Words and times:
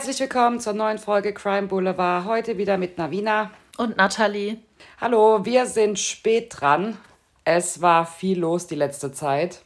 Herzlich 0.00 0.20
willkommen 0.20 0.60
zur 0.60 0.72
neuen 0.72 0.96
Folge 0.96 1.34
Crime 1.34 1.66
Boulevard. 1.66 2.24
Heute 2.24 2.56
wieder 2.56 2.78
mit 2.78 2.96
Navina. 2.96 3.50
Und 3.76 3.98
Nathalie. 3.98 4.56
Hallo, 4.98 5.44
wir 5.44 5.66
sind 5.66 5.98
spät 5.98 6.54
dran. 6.58 6.96
Es 7.44 7.82
war 7.82 8.06
viel 8.06 8.38
los 8.38 8.66
die 8.66 8.76
letzte 8.76 9.12
Zeit. 9.12 9.60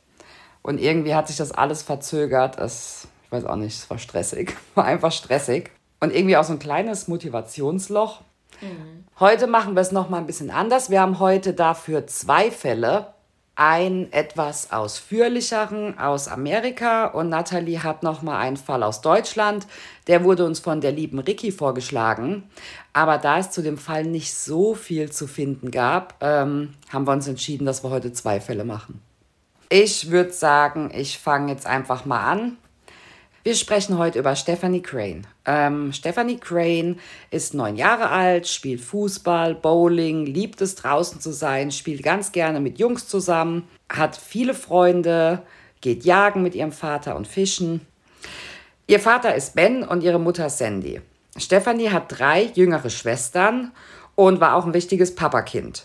Und 0.60 0.80
irgendwie 0.80 1.14
hat 1.14 1.28
sich 1.28 1.36
das 1.36 1.52
alles 1.52 1.84
verzögert. 1.84 2.58
Es, 2.58 3.06
ich 3.22 3.30
weiß 3.30 3.44
auch 3.44 3.54
nicht, 3.54 3.78
es 3.78 3.88
war 3.88 3.98
stressig. 3.98 4.56
War 4.74 4.86
einfach 4.86 5.12
stressig. 5.12 5.70
Und 6.00 6.12
irgendwie 6.12 6.36
auch 6.36 6.42
so 6.42 6.54
ein 6.54 6.58
kleines 6.58 7.06
Motivationsloch. 7.06 8.22
Mhm. 8.60 9.04
Heute 9.20 9.46
machen 9.46 9.74
wir 9.76 9.82
es 9.82 9.92
nochmal 9.92 10.18
ein 10.18 10.26
bisschen 10.26 10.50
anders. 10.50 10.90
Wir 10.90 11.00
haben 11.00 11.20
heute 11.20 11.54
dafür 11.54 12.08
zwei 12.08 12.50
Fälle 12.50 13.14
einen 13.56 14.12
etwas 14.12 14.72
ausführlicheren 14.72 15.98
aus 15.98 16.26
Amerika 16.26 17.06
und 17.06 17.28
Nathalie 17.28 17.82
hat 17.82 18.02
noch 18.02 18.22
mal 18.22 18.38
einen 18.38 18.56
Fall 18.56 18.82
aus 18.82 19.00
Deutschland. 19.00 19.66
Der 20.08 20.24
wurde 20.24 20.44
uns 20.44 20.58
von 20.58 20.80
der 20.80 20.92
lieben 20.92 21.20
Ricky 21.20 21.52
vorgeschlagen. 21.52 22.44
Aber 22.92 23.18
da 23.18 23.38
es 23.38 23.50
zu 23.50 23.62
dem 23.62 23.78
Fall 23.78 24.04
nicht 24.04 24.34
so 24.34 24.74
viel 24.74 25.10
zu 25.10 25.26
finden 25.26 25.70
gab, 25.70 26.16
ähm, 26.20 26.74
haben 26.92 27.06
wir 27.06 27.12
uns 27.12 27.28
entschieden, 27.28 27.64
dass 27.64 27.84
wir 27.84 27.90
heute 27.90 28.12
zwei 28.12 28.40
Fälle 28.40 28.64
machen. 28.64 29.00
Ich 29.68 30.10
würde 30.10 30.32
sagen, 30.32 30.90
ich 30.94 31.18
fange 31.18 31.52
jetzt 31.52 31.66
einfach 31.66 32.04
mal 32.04 32.24
an. 32.24 32.56
Wir 33.44 33.54
sprechen 33.54 33.98
heute 33.98 34.20
über 34.20 34.36
Stephanie 34.36 34.80
Crane. 34.80 35.26
Ähm, 35.44 35.92
Stephanie 35.92 36.38
Crane 36.38 36.96
ist 37.30 37.52
neun 37.52 37.76
Jahre 37.76 38.08
alt, 38.08 38.48
spielt 38.48 38.80
Fußball, 38.80 39.54
Bowling, 39.54 40.24
liebt 40.24 40.62
es 40.62 40.76
draußen 40.76 41.20
zu 41.20 41.30
sein, 41.30 41.70
spielt 41.70 42.02
ganz 42.02 42.32
gerne 42.32 42.58
mit 42.58 42.78
Jungs 42.78 43.06
zusammen, 43.06 43.68
hat 43.90 44.16
viele 44.16 44.54
Freunde, 44.54 45.42
geht 45.82 46.06
jagen 46.06 46.42
mit 46.42 46.54
ihrem 46.54 46.72
Vater 46.72 47.16
und 47.16 47.28
fischen. 47.28 47.82
Ihr 48.86 48.98
Vater 48.98 49.34
ist 49.34 49.54
Ben 49.54 49.82
und 49.82 50.02
ihre 50.02 50.18
Mutter 50.18 50.48
Sandy. 50.48 51.02
Stephanie 51.36 51.90
hat 51.90 52.18
drei 52.18 52.44
jüngere 52.54 52.88
Schwestern 52.88 53.72
und 54.14 54.40
war 54.40 54.54
auch 54.54 54.64
ein 54.64 54.72
richtiges 54.72 55.14
Papakind. 55.14 55.84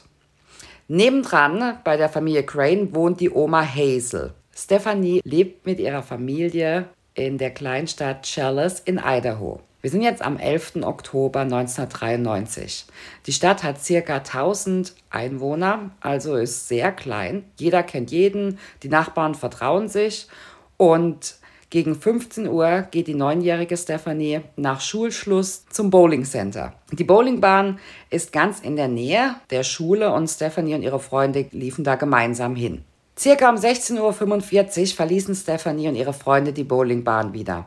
Nebendran 0.88 1.78
bei 1.84 1.98
der 1.98 2.08
Familie 2.08 2.46
Crane 2.46 2.96
wohnt 2.96 3.20
die 3.20 3.30
Oma 3.30 3.66
Hazel. 3.66 4.34
Stephanie 4.56 5.20
lebt 5.26 5.66
mit 5.66 5.82
ihrer 5.82 6.04
Familie 6.04 6.88
in 7.14 7.38
der 7.38 7.52
Kleinstadt 7.52 8.26
Chalice 8.26 8.80
in 8.80 9.00
Idaho. 9.04 9.62
Wir 9.82 9.90
sind 9.90 10.02
jetzt 10.02 10.22
am 10.22 10.38
11. 10.38 10.84
Oktober 10.84 11.40
1993. 11.40 12.86
Die 13.26 13.32
Stadt 13.32 13.64
hat 13.64 13.82
circa 13.82 14.18
1000 14.18 14.94
Einwohner, 15.10 15.92
also 16.02 16.36
ist 16.36 16.68
sehr 16.68 16.92
klein. 16.92 17.46
Jeder 17.58 17.84
kennt 17.84 18.12
jeden, 18.12 18.60
die 18.84 18.90
Nachbarn 18.90 19.36
vertrauen 19.36 19.88
sich 19.88 20.28
und 20.76 21.36
gegen 21.70 21.96
15 21.96 22.48
Uhr 22.48 22.88
geht 22.90 23.08
die 23.08 23.14
neunjährige 23.14 23.78
Stephanie 23.78 24.42
nach 24.56 24.82
Schulschluss 24.82 25.68
zum 25.68 25.92
Bowling 25.92 26.26
Center. 26.26 26.74
Die 26.92 27.04
Bowlingbahn 27.04 27.80
ist 28.10 28.34
ganz 28.34 28.60
in 28.60 28.76
der 28.76 28.88
Nähe 28.88 29.36
der 29.52 29.64
Schule 29.64 30.12
und 30.12 30.28
Stephanie 30.28 30.74
und 30.74 30.82
ihre 30.82 31.00
Freunde 31.00 31.46
liefen 31.52 31.84
da 31.84 31.96
gemeinsam 31.96 32.56
hin. 32.56 32.84
Circa 33.20 33.50
um 33.50 33.58
16.45 33.58 34.80
Uhr 34.80 34.96
verließen 34.96 35.36
Stephanie 35.36 35.90
und 35.90 35.96
ihre 35.96 36.14
Freunde 36.14 36.54
die 36.54 36.64
Bowlingbahn 36.64 37.34
wieder. 37.34 37.66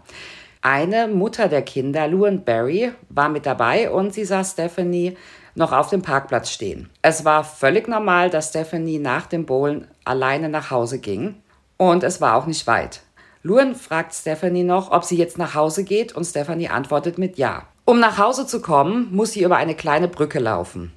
Eine 0.63 1.09
Mutter 1.09 1.49
der 1.49 1.61
Kinder, 1.61 2.09
Luan 2.09 2.43
Barry, 2.43 2.93
war 3.11 3.29
mit 3.29 3.45
dabei 3.45 3.91
und 3.91 4.15
sie 4.15 4.25
sah 4.25 4.45
Stephanie 4.45 5.19
noch 5.55 5.73
auf 5.73 5.91
dem 5.91 6.01
Parkplatz 6.01 6.49
stehen. 6.49 6.89
Es 7.03 7.27
war 7.27 7.45
völlig 7.45 7.87
normal, 7.87 8.31
dass 8.31 8.49
Stephanie 8.49 8.99
nach 8.99 9.27
dem 9.27 9.45
Bowlen 9.45 9.89
alleine 10.07 10.49
nach 10.49 10.71
Hause 10.71 11.01
ging 11.01 11.35
und 11.77 12.03
es 12.03 12.23
war 12.23 12.37
auch 12.37 12.47
nicht 12.47 12.67
weit. 12.67 13.03
Luan 13.43 13.75
fragt 13.75 14.15
Stephanie 14.15 14.65
noch, 14.65 14.91
ob 14.91 15.05
sie 15.05 15.19
jetzt 15.19 15.37
nach 15.37 15.55
Hause 15.55 15.85
geht 15.85 16.15
und 16.15 16.25
Stephanie 16.25 16.69
antwortet 16.69 17.19
mit 17.19 17.37
Ja. 17.37 17.67
Um 17.85 18.01
nach 18.01 18.17
Hause 18.17 18.47
zu 18.47 18.63
kommen, 18.63 19.15
muss 19.15 19.33
sie 19.33 19.43
über 19.43 19.57
eine 19.57 19.75
kleine 19.75 20.09
Brücke 20.09 20.39
laufen. 20.39 20.93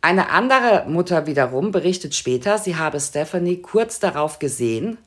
Eine 0.00 0.30
andere 0.30 0.84
Mutter 0.88 1.26
wiederum 1.26 1.72
berichtet 1.72 2.14
später, 2.14 2.58
sie 2.58 2.76
habe 2.76 3.00
Stephanie 3.00 3.60
kurz 3.60 3.98
darauf 3.98 4.38
gesehen, 4.38 4.98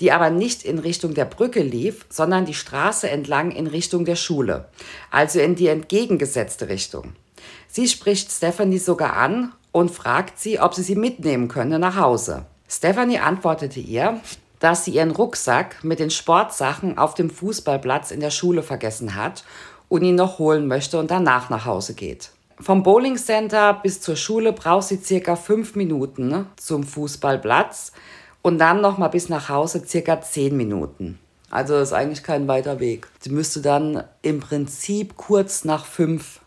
die 0.00 0.10
aber 0.10 0.30
nicht 0.30 0.64
in 0.64 0.80
Richtung 0.80 1.14
der 1.14 1.26
Brücke 1.26 1.62
lief, 1.62 2.06
sondern 2.08 2.44
die 2.44 2.54
Straße 2.54 3.08
entlang 3.08 3.52
in 3.52 3.68
Richtung 3.68 4.04
der 4.04 4.16
Schule, 4.16 4.68
also 5.12 5.38
in 5.38 5.54
die 5.54 5.68
entgegengesetzte 5.68 6.68
Richtung. 6.68 7.12
Sie 7.68 7.86
spricht 7.86 8.32
Stephanie 8.32 8.78
sogar 8.78 9.14
an 9.14 9.52
und 9.70 9.92
fragt 9.92 10.40
sie, 10.40 10.58
ob 10.58 10.74
sie 10.74 10.82
sie 10.82 10.96
mitnehmen 10.96 11.46
könne 11.46 11.78
nach 11.78 11.96
Hause. 11.96 12.44
Stephanie 12.68 13.20
antwortete 13.20 13.78
ihr, 13.78 14.20
dass 14.58 14.84
sie 14.84 14.92
ihren 14.92 15.12
Rucksack 15.12 15.84
mit 15.84 16.00
den 16.00 16.10
Sportsachen 16.10 16.98
auf 16.98 17.14
dem 17.14 17.30
Fußballplatz 17.30 18.10
in 18.10 18.20
der 18.20 18.30
Schule 18.30 18.62
vergessen 18.62 19.14
hat 19.14 19.44
und 19.88 20.02
ihn 20.02 20.14
noch 20.16 20.38
holen 20.38 20.66
möchte 20.66 20.98
und 20.98 21.10
danach 21.10 21.48
nach 21.48 21.64
Hause 21.64 21.94
geht. 21.94 22.30
Vom 22.62 22.84
Bowling 22.84 23.16
Center 23.16 23.74
bis 23.74 24.00
zur 24.00 24.14
Schule 24.14 24.52
braucht 24.52 24.86
sie 24.86 24.98
circa 24.98 25.34
fünf 25.34 25.74
Minuten 25.74 26.28
ne, 26.28 26.46
zum 26.54 26.84
Fußballplatz 26.84 27.90
und 28.40 28.58
dann 28.58 28.80
nochmal 28.80 29.10
bis 29.10 29.28
nach 29.28 29.48
Hause 29.48 29.82
circa 29.84 30.20
zehn 30.20 30.56
Minuten. 30.56 31.18
Also 31.50 31.76
ist 31.76 31.92
eigentlich 31.92 32.22
kein 32.22 32.46
weiter 32.46 32.78
Weg. 32.78 33.08
Sie 33.18 33.30
müsste 33.30 33.62
dann 33.62 34.04
im 34.22 34.38
Prinzip 34.38 35.16
kurz 35.16 35.64
nach 35.64 35.84
fünf 35.84 36.40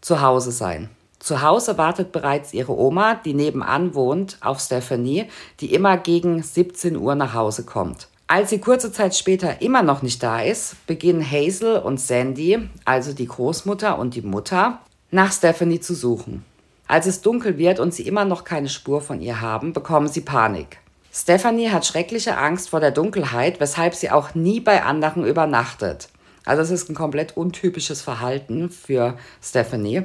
zu 0.00 0.22
Hause 0.22 0.50
sein. 0.50 0.88
Zu 1.18 1.42
Hause 1.42 1.76
wartet 1.76 2.10
bereits 2.10 2.54
ihre 2.54 2.72
Oma, 2.72 3.16
die 3.16 3.34
nebenan 3.34 3.94
wohnt, 3.94 4.38
auf 4.40 4.60
Stephanie, 4.60 5.26
die 5.60 5.74
immer 5.74 5.98
gegen 5.98 6.42
17 6.42 6.96
Uhr 6.96 7.14
nach 7.14 7.34
Hause 7.34 7.64
kommt. 7.64 8.08
Als 8.28 8.48
sie 8.48 8.60
kurze 8.60 8.92
Zeit 8.92 9.14
später 9.14 9.60
immer 9.60 9.82
noch 9.82 10.00
nicht 10.00 10.22
da 10.22 10.40
ist, 10.40 10.86
beginnen 10.86 11.22
Hazel 11.22 11.76
und 11.80 12.00
Sandy, 12.00 12.70
also 12.86 13.12
die 13.12 13.26
Großmutter 13.26 13.98
und 13.98 14.14
die 14.14 14.22
Mutter, 14.22 14.78
nach 15.10 15.32
Stephanie 15.32 15.80
zu 15.80 15.94
suchen. 15.94 16.44
Als 16.86 17.06
es 17.06 17.20
dunkel 17.20 17.58
wird 17.58 17.80
und 17.80 17.94
sie 17.94 18.06
immer 18.06 18.24
noch 18.24 18.44
keine 18.44 18.68
Spur 18.68 19.00
von 19.00 19.20
ihr 19.20 19.40
haben, 19.40 19.72
bekommen 19.72 20.08
sie 20.08 20.22
Panik. 20.22 20.78
Stephanie 21.12 21.70
hat 21.70 21.86
schreckliche 21.86 22.36
Angst 22.36 22.70
vor 22.70 22.80
der 22.80 22.92
Dunkelheit, 22.92 23.60
weshalb 23.60 23.94
sie 23.94 24.10
auch 24.10 24.34
nie 24.34 24.60
bei 24.60 24.82
anderen 24.82 25.24
übernachtet. 25.24 26.08
Also 26.44 26.62
es 26.62 26.70
ist 26.70 26.88
ein 26.88 26.94
komplett 26.94 27.36
untypisches 27.36 28.00
Verhalten 28.02 28.70
für 28.70 29.16
Stephanie. 29.42 30.04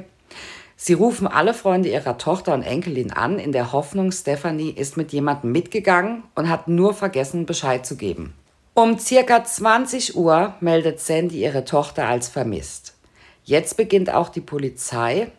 Sie 0.76 0.92
rufen 0.92 1.26
alle 1.26 1.54
Freunde 1.54 1.88
ihrer 1.88 2.18
Tochter 2.18 2.52
und 2.52 2.62
Enkelin 2.62 3.12
an, 3.12 3.38
in 3.38 3.52
der 3.52 3.72
Hoffnung, 3.72 4.12
Stephanie 4.12 4.70
ist 4.70 4.96
mit 4.96 5.12
jemandem 5.12 5.52
mitgegangen 5.52 6.24
und 6.34 6.50
hat 6.50 6.68
nur 6.68 6.92
vergessen, 6.92 7.46
Bescheid 7.46 7.86
zu 7.86 7.96
geben. 7.96 8.34
Um 8.74 8.98
circa 8.98 9.42
20 9.42 10.16
Uhr 10.16 10.54
meldet 10.60 11.00
Sandy 11.00 11.40
ihre 11.42 11.64
Tochter 11.64 12.06
als 12.06 12.28
vermisst. 12.28 12.95
Jetzt 13.46 13.76
beginnt 13.76 14.12
auch 14.12 14.28
die 14.28 14.40
Polizei 14.40 15.30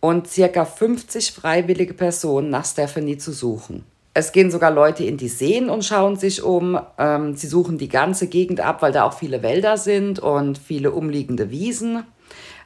und 0.00 0.26
circa 0.26 0.64
50 0.64 1.30
freiwillige 1.30 1.94
Personen 1.94 2.50
nach 2.50 2.66
Stephanie 2.66 3.18
zu 3.18 3.30
suchen. 3.30 3.84
Es 4.14 4.32
gehen 4.32 4.50
sogar 4.50 4.72
Leute 4.72 5.04
in 5.04 5.16
die 5.16 5.28
Seen 5.28 5.70
und 5.70 5.84
schauen 5.84 6.16
sich 6.16 6.42
um. 6.42 6.78
Ähm, 6.98 7.36
sie 7.36 7.46
suchen 7.46 7.78
die 7.78 7.88
ganze 7.88 8.26
Gegend 8.26 8.60
ab, 8.60 8.82
weil 8.82 8.90
da 8.90 9.04
auch 9.04 9.14
viele 9.14 9.44
Wälder 9.44 9.78
sind 9.78 10.18
und 10.18 10.58
viele 10.58 10.90
umliegende 10.90 11.52
Wiesen. 11.52 12.02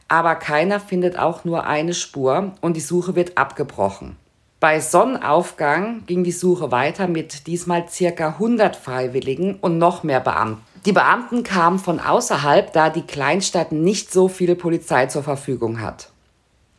Aber 0.09 0.35
keiner 0.35 0.81
findet 0.81 1.19
auch 1.19 1.45
nur 1.45 1.67
eine 1.67 1.93
Spur 1.93 2.53
und 2.63 2.75
die 2.75 2.81
Suche 2.81 3.15
wird 3.15 3.37
abgebrochen. 3.37 4.17
Bei 4.61 4.81
Sonnenaufgang 4.81 6.07
ging 6.07 6.25
die 6.25 6.33
Suche 6.33 6.73
weiter 6.73 7.07
mit 7.07 7.47
diesmal 7.47 7.87
circa 7.91 8.29
100 8.29 8.75
Freiwilligen 8.75 9.57
und 9.57 9.77
noch 9.77 10.05
mehr 10.05 10.21
Beamten. 10.21 10.66
Die 10.87 10.93
Beamten 10.93 11.43
kamen 11.43 11.81
von 11.81 11.99
außerhalb, 11.99 12.73
da 12.73 12.91
die 12.91 13.03
Kleinstadt 13.03 13.73
nicht 13.73 14.13
so 14.13 14.29
viel 14.29 14.55
Polizei 14.55 15.07
zur 15.07 15.25
Verfügung 15.25 15.81
hat. 15.81 16.11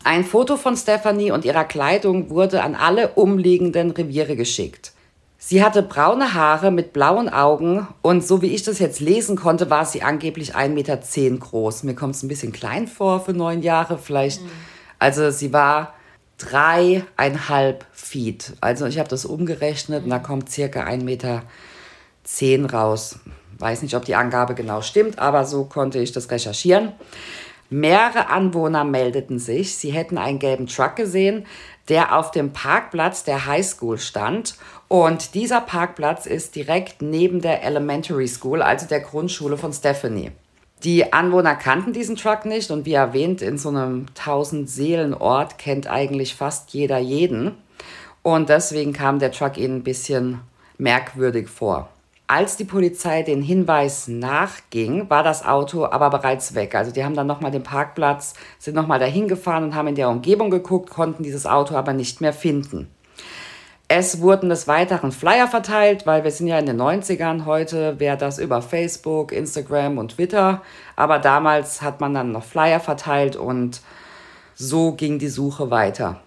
Ein 0.05 0.23
Foto 0.23 0.55
von 0.55 0.77
Stephanie 0.77 1.31
und 1.31 1.43
ihrer 1.43 1.65
Kleidung 1.65 2.29
wurde 2.29 2.63
an 2.63 2.73
alle 2.73 3.09
umliegenden 3.09 3.91
Reviere 3.91 4.37
geschickt. 4.37 4.93
Sie 5.37 5.61
hatte 5.61 5.83
braune 5.83 6.33
Haare 6.33 6.71
mit 6.71 6.93
blauen 6.93 7.27
Augen 7.27 7.85
und 8.01 8.25
so 8.25 8.41
wie 8.41 8.55
ich 8.55 8.63
das 8.63 8.79
jetzt 8.79 9.01
lesen 9.01 9.35
konnte, 9.35 9.69
war 9.69 9.83
sie 9.83 10.03
angeblich 10.03 10.55
1,10 10.55 10.69
Meter 10.69 10.97
groß. 10.97 11.83
Mir 11.83 11.93
kommt 11.93 12.15
es 12.15 12.23
ein 12.23 12.29
bisschen 12.29 12.53
klein 12.53 12.87
vor 12.87 13.19
für 13.19 13.33
neun 13.33 13.61
Jahre 13.61 13.97
vielleicht. 13.97 14.41
Mhm. 14.41 14.49
Also 14.99 15.31
sie 15.31 15.51
war 15.51 15.93
dreieinhalb 16.37 17.85
Feet. 17.91 18.53
Also 18.61 18.85
ich 18.85 18.99
habe 18.99 19.09
das 19.09 19.25
umgerechnet 19.25 20.05
und 20.05 20.11
da 20.11 20.19
kommt 20.19 20.49
circa 20.49 20.85
1,10 20.85 21.03
Meter 21.03 21.43
raus. 22.73 23.19
Weiß 23.59 23.81
nicht, 23.81 23.95
ob 23.95 24.05
die 24.05 24.15
Angabe 24.15 24.55
genau 24.55 24.81
stimmt, 24.81 25.19
aber 25.19 25.45
so 25.45 25.65
konnte 25.65 25.99
ich 25.99 26.11
das 26.11 26.29
recherchieren. 26.29 26.91
Mehrere 27.69 28.29
Anwohner 28.29 28.85
meldeten 28.85 29.39
sich, 29.39 29.75
sie 29.75 29.91
hätten 29.91 30.17
einen 30.17 30.39
gelben 30.39 30.67
Truck 30.67 30.95
gesehen, 30.95 31.45
der 31.89 32.17
auf 32.17 32.31
dem 32.31 32.53
Parkplatz 32.53 33.23
der 33.23 33.45
Highschool 33.45 33.97
stand. 33.97 34.55
Und 34.87 35.33
dieser 35.33 35.59
Parkplatz 35.59 36.25
ist 36.25 36.55
direkt 36.55 37.01
neben 37.01 37.41
der 37.41 37.63
Elementary 37.63 38.27
School, 38.27 38.61
also 38.61 38.85
der 38.85 39.01
Grundschule 39.01 39.57
von 39.57 39.73
Stephanie. 39.73 40.31
Die 40.83 41.11
Anwohner 41.11 41.55
kannten 41.55 41.91
diesen 41.91 42.15
Truck 42.15 42.45
nicht 42.45 42.71
und 42.71 42.85
wie 42.85 42.93
erwähnt, 42.93 43.41
in 43.41 43.57
so 43.57 43.69
einem 43.69 44.05
1000-Seelen-Ort 44.15 45.57
kennt 45.57 45.89
eigentlich 45.89 46.35
fast 46.35 46.73
jeder 46.73 46.99
jeden. 46.99 47.55
Und 48.21 48.49
deswegen 48.49 48.93
kam 48.93 49.19
der 49.19 49.31
Truck 49.31 49.57
ihnen 49.57 49.77
ein 49.77 49.83
bisschen 49.83 50.39
merkwürdig 50.77 51.49
vor. 51.49 51.89
Als 52.29 52.57
die 52.57 52.65
Polizei 52.65 53.23
den 53.23 53.41
Hinweis 53.41 54.09
nachging, 54.09 55.09
war 55.09 55.23
das 55.23 55.45
Auto 55.45 55.85
aber 55.85 56.09
bereits 56.09 56.55
weg. 56.55 56.75
Also 56.75 56.91
die 56.91 57.05
haben 57.05 57.15
dann 57.15 57.25
nochmal 57.25 57.51
den 57.51 57.63
Parkplatz, 57.63 58.33
sind 58.59 58.75
nochmal 58.75 58.99
dahin 58.99 59.29
gefahren 59.29 59.63
und 59.63 59.75
haben 59.75 59.87
in 59.87 59.95
der 59.95 60.09
Umgebung 60.09 60.49
geguckt, 60.49 60.89
konnten 60.89 61.23
dieses 61.23 61.45
Auto 61.45 61.75
aber 61.75 61.93
nicht 61.93 62.19
mehr 62.19 62.33
finden. 62.33 62.89
Es 63.87 64.19
wurden 64.19 64.49
des 64.49 64.67
Weiteren 64.67 65.13
Flyer 65.13 65.47
verteilt, 65.47 66.05
weil 66.05 66.25
wir 66.25 66.31
sind 66.31 66.47
ja 66.47 66.59
in 66.59 66.65
den 66.65 66.81
90ern. 66.81 67.45
Heute 67.45 67.97
wäre 68.01 68.17
das 68.17 68.39
über 68.39 68.61
Facebook, 68.61 69.31
Instagram 69.31 69.97
und 69.97 70.15
Twitter. 70.15 70.61
Aber 70.97 71.19
damals 71.19 71.81
hat 71.81 72.01
man 72.01 72.13
dann 72.13 72.33
noch 72.33 72.43
Flyer 72.43 72.81
verteilt 72.81 73.37
und 73.37 73.79
so 74.55 74.91
ging 74.91 75.19
die 75.19 75.29
Suche 75.29 75.71
weiter. 75.71 76.19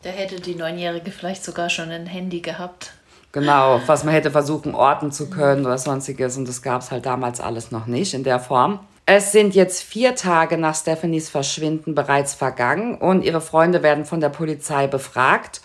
Da 0.00 0.08
hätte 0.08 0.40
die 0.40 0.54
Neunjährige 0.54 1.10
vielleicht 1.10 1.44
sogar 1.44 1.68
schon 1.68 1.90
ein 1.90 2.06
Handy 2.06 2.40
gehabt. 2.40 2.94
Genau, 3.32 3.80
was 3.86 4.04
man 4.04 4.14
hätte 4.14 4.30
versuchen 4.30 4.74
orten 4.74 5.12
zu 5.12 5.28
können 5.28 5.66
oder 5.66 5.78
sonstiges. 5.78 6.36
Und 6.36 6.48
das 6.48 6.62
gab 6.62 6.82
es 6.82 6.90
halt 6.90 7.06
damals 7.06 7.40
alles 7.40 7.70
noch 7.70 7.86
nicht 7.86 8.14
in 8.14 8.24
der 8.24 8.40
Form. 8.40 8.80
Es 9.08 9.30
sind 9.30 9.54
jetzt 9.54 9.82
vier 9.82 10.16
Tage 10.16 10.58
nach 10.58 10.74
Stephanies 10.74 11.28
Verschwinden 11.28 11.94
bereits 11.94 12.34
vergangen 12.34 12.96
und 12.96 13.22
ihre 13.22 13.40
Freunde 13.40 13.84
werden 13.84 14.04
von 14.04 14.20
der 14.20 14.30
Polizei 14.30 14.88
befragt. 14.88 15.60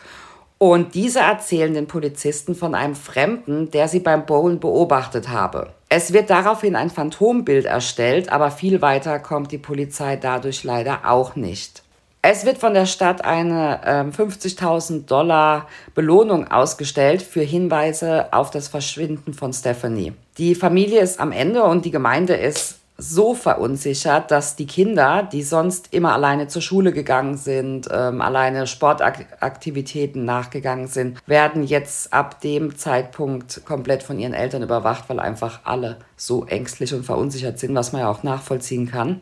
Und 0.59 0.93
diese 0.93 1.21
erzählen 1.21 1.73
den 1.73 1.87
Polizisten 1.87 2.53
von 2.53 2.75
einem 2.75 2.93
Fremden, 2.93 3.71
der 3.71 3.87
sie 3.87 3.99
beim 3.99 4.27
Bowlen 4.27 4.59
beobachtet 4.59 5.29
habe. 5.29 5.73
Es 5.89 6.13
wird 6.13 6.29
daraufhin 6.29 6.75
ein 6.75 6.91
Phantombild 6.91 7.65
erstellt, 7.65 8.31
aber 8.31 8.51
viel 8.51 8.79
weiter 8.83 9.17
kommt 9.17 9.51
die 9.51 9.57
Polizei 9.57 10.17
dadurch 10.17 10.63
leider 10.63 11.09
auch 11.09 11.35
nicht. 11.35 11.80
Es 12.23 12.45
wird 12.45 12.59
von 12.59 12.75
der 12.75 12.85
Stadt 12.85 13.25
eine 13.25 13.81
äh, 13.83 14.03
50.000 14.03 15.07
Dollar 15.07 15.67
Belohnung 15.95 16.51
ausgestellt 16.51 17.23
für 17.23 17.41
Hinweise 17.41 18.31
auf 18.31 18.51
das 18.51 18.67
Verschwinden 18.67 19.33
von 19.33 19.53
Stephanie. 19.53 20.13
Die 20.37 20.53
Familie 20.53 21.01
ist 21.01 21.19
am 21.19 21.31
Ende 21.31 21.63
und 21.63 21.83
die 21.83 21.89
Gemeinde 21.89 22.35
ist 22.35 22.80
so 23.01 23.33
verunsichert, 23.33 24.29
dass 24.29 24.55
die 24.55 24.67
Kinder, 24.67 25.27
die 25.31 25.41
sonst 25.41 25.91
immer 25.91 26.13
alleine 26.13 26.47
zur 26.47 26.61
Schule 26.61 26.91
gegangen 26.91 27.35
sind, 27.35 27.89
ähm, 27.91 28.21
alleine 28.21 28.67
Sportaktivitäten 28.67 30.23
nachgegangen 30.23 30.87
sind, 30.87 31.19
werden 31.25 31.63
jetzt 31.63 32.13
ab 32.13 32.41
dem 32.41 32.77
Zeitpunkt 32.77 33.65
komplett 33.65 34.03
von 34.03 34.19
ihren 34.19 34.35
Eltern 34.35 34.61
überwacht, 34.61 35.05
weil 35.07 35.19
einfach 35.19 35.61
alle 35.63 35.97
so 36.15 36.45
ängstlich 36.45 36.93
und 36.93 37.03
verunsichert 37.03 37.57
sind, 37.57 37.73
was 37.73 37.91
man 37.91 38.01
ja 38.01 38.11
auch 38.11 38.21
nachvollziehen 38.21 38.89
kann. 38.89 39.21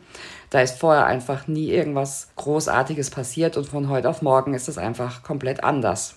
Da 0.50 0.60
ist 0.60 0.78
vorher 0.78 1.06
einfach 1.06 1.46
nie 1.46 1.70
irgendwas 1.70 2.28
Großartiges 2.36 3.08
passiert 3.08 3.56
und 3.56 3.66
von 3.66 3.88
heute 3.88 4.10
auf 4.10 4.20
morgen 4.20 4.52
ist 4.52 4.68
es 4.68 4.76
einfach 4.76 5.22
komplett 5.22 5.64
anders. 5.64 6.16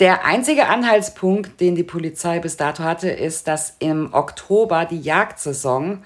Der 0.00 0.24
einzige 0.24 0.66
Anhaltspunkt, 0.66 1.60
den 1.60 1.76
die 1.76 1.84
Polizei 1.84 2.40
bis 2.40 2.56
dato 2.56 2.82
hatte, 2.82 3.10
ist, 3.10 3.46
dass 3.46 3.76
im 3.78 4.12
Oktober 4.12 4.86
die 4.86 5.00
Jagdsaison 5.00 6.02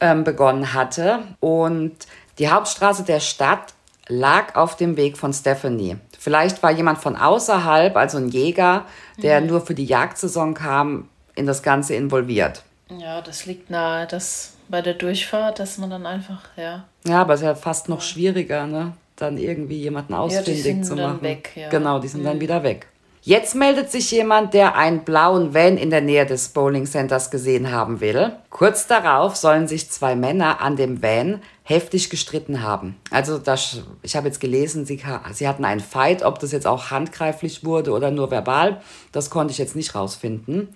ähm, 0.00 0.24
begonnen 0.24 0.72
hatte. 0.74 1.20
Und 1.40 1.92
die 2.38 2.48
Hauptstraße 2.48 3.04
der 3.04 3.20
Stadt 3.20 3.74
lag 4.08 4.56
auf 4.56 4.76
dem 4.76 4.96
Weg 4.96 5.16
von 5.16 5.32
Stephanie. 5.32 5.96
Vielleicht 6.18 6.62
war 6.62 6.70
jemand 6.70 6.98
von 6.98 7.16
außerhalb, 7.16 7.96
also 7.96 8.18
ein 8.18 8.28
Jäger, 8.28 8.84
der 9.22 9.40
mhm. 9.40 9.46
nur 9.46 9.60
für 9.60 9.74
die 9.74 9.84
Jagdsaison 9.84 10.54
kam, 10.54 11.08
in 11.34 11.46
das 11.46 11.62
Ganze 11.62 11.94
involviert. 11.94 12.62
Ja, 12.98 13.20
das 13.20 13.46
liegt 13.46 13.70
nahe, 13.70 14.06
dass 14.06 14.54
bei 14.68 14.82
der 14.82 14.94
Durchfahrt, 14.94 15.58
dass 15.58 15.78
man 15.78 15.90
dann 15.90 16.06
einfach, 16.06 16.42
ja. 16.56 16.84
Ja, 17.04 17.22
aber 17.22 17.34
es 17.34 17.40
ist 17.40 17.46
ja 17.46 17.54
fast 17.54 17.88
noch 17.88 18.00
schwieriger, 18.00 18.66
ne? 18.66 18.92
Dann 19.16 19.36
irgendwie 19.36 19.78
jemanden 19.78 20.14
ausfindig 20.14 20.64
ja, 20.64 20.82
zu 20.82 20.96
machen. 20.96 21.22
Weg, 21.22 21.50
ja. 21.54 21.68
Genau, 21.68 21.98
die 21.98 22.08
sind 22.08 22.22
mhm. 22.22 22.26
dann 22.26 22.40
wieder 22.40 22.62
weg. 22.62 22.88
Jetzt 23.22 23.54
meldet 23.54 23.90
sich 23.90 24.10
jemand, 24.10 24.54
der 24.54 24.76
einen 24.76 25.04
blauen 25.04 25.52
Van 25.52 25.76
in 25.76 25.90
der 25.90 26.00
Nähe 26.00 26.24
des 26.24 26.48
Bowling 26.48 26.86
Centers 26.86 27.30
gesehen 27.30 27.70
haben 27.70 28.00
will. 28.00 28.32
Kurz 28.48 28.86
darauf 28.86 29.36
sollen 29.36 29.68
sich 29.68 29.90
zwei 29.90 30.16
Männer 30.16 30.62
an 30.62 30.76
dem 30.76 31.02
Van 31.02 31.42
heftig 31.62 32.08
gestritten 32.08 32.62
haben. 32.62 32.96
Also 33.10 33.38
das, 33.38 33.82
ich 34.02 34.16
habe 34.16 34.26
jetzt 34.26 34.40
gelesen, 34.40 34.86
sie, 34.86 35.02
sie 35.32 35.46
hatten 35.46 35.66
einen 35.66 35.80
Fight, 35.80 36.22
ob 36.22 36.38
das 36.38 36.50
jetzt 36.50 36.66
auch 36.66 36.90
handgreiflich 36.90 37.62
wurde 37.62 37.92
oder 37.92 38.10
nur 38.10 38.30
verbal, 38.30 38.80
das 39.12 39.28
konnte 39.28 39.52
ich 39.52 39.58
jetzt 39.58 39.76
nicht 39.76 39.94
rausfinden. 39.94 40.68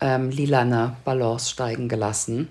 ähm, 0.00 0.30
lilane 0.30 0.96
Ballons 1.04 1.50
steigen 1.50 1.88
gelassen. 1.88 2.48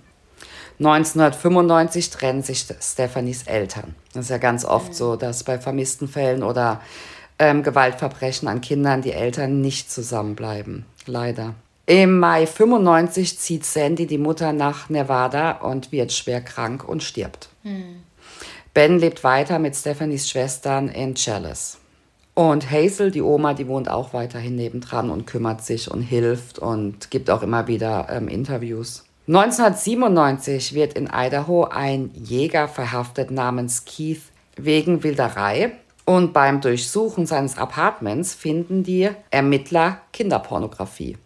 1995 0.79 2.09
trennen 2.09 2.43
sich 2.43 2.65
Stephanies 2.81 3.43
Eltern. 3.43 3.95
Das 4.13 4.25
ist 4.25 4.29
ja 4.29 4.39
ganz 4.39 4.65
oft 4.65 4.89
mhm. 4.89 4.93
so, 4.93 5.15
dass 5.15 5.43
bei 5.43 5.59
vermissten 5.59 6.07
Fällen 6.07 6.43
oder 6.43 6.81
ähm, 7.39 7.63
Gewaltverbrechen 7.63 8.47
an 8.47 8.61
Kindern 8.61 9.01
die 9.01 9.13
Eltern 9.13 9.61
nicht 9.61 9.91
zusammenbleiben. 9.91 10.85
Leider. 11.05 11.55
Im 11.87 12.19
Mai 12.19 12.47
95 12.47 13.37
zieht 13.37 13.63
Sandy 13.63 14.07
die 14.07 14.17
Mutter 14.17 14.53
nach 14.53 14.89
Nevada 14.89 15.51
und 15.51 15.91
wird 15.91 16.11
schwer 16.11 16.41
krank 16.41 16.87
und 16.87 17.03
stirbt. 17.03 17.49
Hm. 17.61 18.01
Ben 18.73 18.99
lebt 18.99 19.23
weiter 19.23 19.59
mit 19.59 19.75
Stephanies 19.75 20.29
Schwestern 20.29 20.89
in 20.89 21.13
Chalice. 21.13 21.77
Und 22.33 22.69
Hazel, 22.69 23.11
die 23.11 23.21
Oma, 23.21 23.53
die 23.53 23.67
wohnt 23.67 23.89
auch 23.89 24.13
weiterhin 24.13 24.55
nebendran 24.55 25.09
und 25.09 25.25
kümmert 25.25 25.63
sich 25.63 25.89
und 25.89 26.01
hilft 26.01 26.59
und 26.59 27.09
gibt 27.11 27.29
auch 27.29 27.43
immer 27.43 27.67
wieder 27.67 28.07
ähm, 28.09 28.27
Interviews. 28.27 29.05
1997 29.27 30.73
wird 30.73 30.93
in 30.93 31.09
Idaho 31.11 31.63
ein 31.63 32.11
Jäger 32.13 32.67
verhaftet 32.67 33.31
namens 33.31 33.85
Keith 33.85 34.21
wegen 34.57 35.03
Wilderei. 35.03 35.71
Und 36.03 36.33
beim 36.33 36.61
Durchsuchen 36.61 37.25
seines 37.25 37.57
Apartments 37.57 38.33
finden 38.33 38.83
die 38.83 39.09
Ermittler 39.31 40.01
Kinderpornografie. 40.11 41.17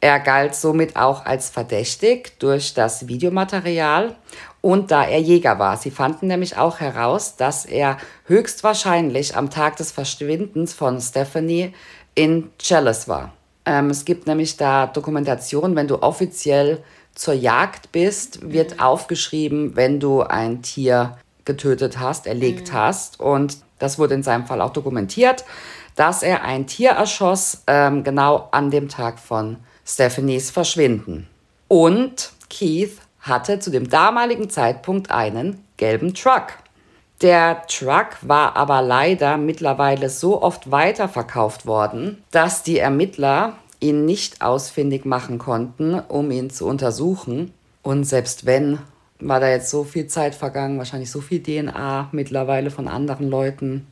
Er 0.00 0.20
galt 0.20 0.54
somit 0.54 0.96
auch 0.96 1.24
als 1.24 1.50
verdächtig 1.50 2.38
durch 2.38 2.72
das 2.72 3.08
Videomaterial 3.08 4.14
und 4.60 4.90
da 4.90 5.04
er 5.04 5.20
Jäger 5.20 5.58
war. 5.58 5.76
Sie 5.76 5.90
fanden 5.90 6.28
nämlich 6.28 6.56
auch 6.56 6.78
heraus, 6.78 7.36
dass 7.36 7.64
er 7.64 7.98
höchstwahrscheinlich 8.26 9.36
am 9.36 9.50
Tag 9.50 9.76
des 9.76 9.90
Verschwindens 9.90 10.72
von 10.72 11.00
Stephanie 11.00 11.74
in 12.14 12.50
Chalice 12.58 13.08
war. 13.08 13.32
Ähm, 13.64 13.90
es 13.90 14.04
gibt 14.04 14.26
nämlich 14.26 14.56
da 14.56 14.86
Dokumentation, 14.86 15.74
wenn 15.74 15.88
du 15.88 16.02
offiziell 16.02 16.82
zur 17.14 17.34
Jagd 17.34 17.90
bist, 17.90 18.52
wird 18.52 18.76
mhm. 18.76 18.80
aufgeschrieben, 18.80 19.74
wenn 19.74 19.98
du 19.98 20.22
ein 20.22 20.62
Tier 20.62 21.18
getötet 21.44 21.98
hast, 21.98 22.26
erlegt 22.26 22.68
mhm. 22.68 22.76
hast. 22.76 23.20
Und 23.20 23.58
das 23.80 23.98
wurde 23.98 24.14
in 24.14 24.22
seinem 24.22 24.46
Fall 24.46 24.60
auch 24.60 24.72
dokumentiert, 24.72 25.44
dass 25.96 26.22
er 26.22 26.44
ein 26.44 26.66
Tier 26.68 26.90
erschoss, 26.90 27.62
ähm, 27.66 28.04
genau 28.04 28.48
an 28.52 28.70
dem 28.70 28.88
Tag 28.88 29.18
von 29.18 29.56
Stephanies 29.88 30.50
Verschwinden. 30.50 31.26
Und 31.66 32.32
Keith 32.50 32.98
hatte 33.20 33.58
zu 33.58 33.70
dem 33.70 33.88
damaligen 33.88 34.50
Zeitpunkt 34.50 35.10
einen 35.10 35.64
gelben 35.78 36.12
Truck. 36.12 36.48
Der 37.22 37.62
Truck 37.66 38.16
war 38.20 38.54
aber 38.56 38.82
leider 38.82 39.38
mittlerweile 39.38 40.10
so 40.10 40.42
oft 40.42 40.70
weiterverkauft 40.70 41.66
worden, 41.66 42.22
dass 42.30 42.62
die 42.62 42.78
Ermittler 42.78 43.54
ihn 43.80 44.04
nicht 44.04 44.42
ausfindig 44.42 45.04
machen 45.04 45.38
konnten, 45.38 45.94
um 45.94 46.30
ihn 46.30 46.50
zu 46.50 46.66
untersuchen. 46.66 47.52
Und 47.82 48.04
selbst 48.04 48.44
wenn, 48.44 48.78
war 49.20 49.40
da 49.40 49.48
jetzt 49.48 49.70
so 49.70 49.84
viel 49.84 50.06
Zeit 50.06 50.34
vergangen, 50.34 50.78
wahrscheinlich 50.78 51.10
so 51.10 51.20
viel 51.20 51.42
DNA 51.42 52.10
mittlerweile 52.12 52.70
von 52.70 52.88
anderen 52.88 53.30
Leuten, 53.30 53.86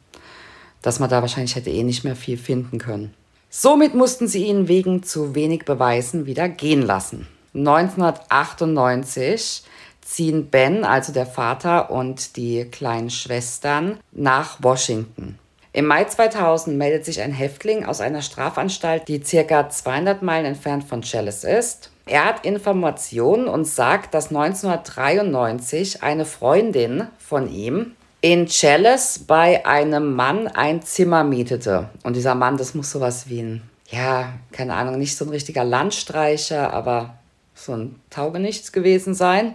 dass 0.82 1.00
man 1.00 1.08
da 1.08 1.22
wahrscheinlich 1.22 1.56
hätte 1.56 1.70
eh 1.70 1.82
nicht 1.82 2.04
mehr 2.04 2.16
viel 2.16 2.36
finden 2.36 2.78
können. 2.78 3.14
Somit 3.48 3.94
mussten 3.94 4.28
sie 4.28 4.46
ihn 4.46 4.68
wegen 4.68 5.02
zu 5.02 5.34
wenig 5.34 5.64
Beweisen 5.64 6.26
wieder 6.26 6.48
gehen 6.48 6.82
lassen. 6.82 7.26
1998 7.54 9.62
ziehen 10.02 10.50
Ben, 10.50 10.84
also 10.84 11.12
der 11.12 11.26
Vater 11.26 11.90
und 11.90 12.36
die 12.36 12.64
kleinen 12.64 13.10
Schwestern, 13.10 13.98
nach 14.12 14.62
Washington. 14.62 15.38
Im 15.72 15.86
Mai 15.86 16.04
2000 16.04 16.78
meldet 16.78 17.04
sich 17.04 17.20
ein 17.20 17.32
Häftling 17.32 17.84
aus 17.84 18.00
einer 18.00 18.22
Strafanstalt, 18.22 19.08
die 19.08 19.22
circa 19.22 19.68
200 19.68 20.22
Meilen 20.22 20.46
entfernt 20.46 20.84
von 20.84 21.02
Chalice 21.02 21.44
ist. 21.44 21.90
Er 22.06 22.24
hat 22.24 22.46
Informationen 22.46 23.46
und 23.46 23.66
sagt, 23.66 24.14
dass 24.14 24.28
1993 24.28 26.02
eine 26.02 26.24
Freundin 26.24 27.08
von 27.18 27.52
ihm 27.52 27.92
in 28.20 28.46
Chalice 28.46 29.20
bei 29.26 29.64
einem 29.66 30.14
Mann 30.14 30.48
ein 30.48 30.82
Zimmer 30.82 31.24
mietete. 31.24 31.90
Und 32.02 32.16
dieser 32.16 32.34
Mann, 32.34 32.56
das 32.56 32.74
muss 32.74 32.90
sowas 32.90 33.28
wie 33.28 33.40
ein, 33.40 33.62
ja, 33.90 34.32
keine 34.52 34.74
Ahnung, 34.74 34.98
nicht 34.98 35.16
so 35.16 35.24
ein 35.24 35.30
richtiger 35.30 35.64
Landstreicher, 35.64 36.72
aber 36.72 37.14
so 37.54 37.72
ein 37.72 38.00
Taugenichts 38.10 38.72
gewesen 38.72 39.14
sein. 39.14 39.54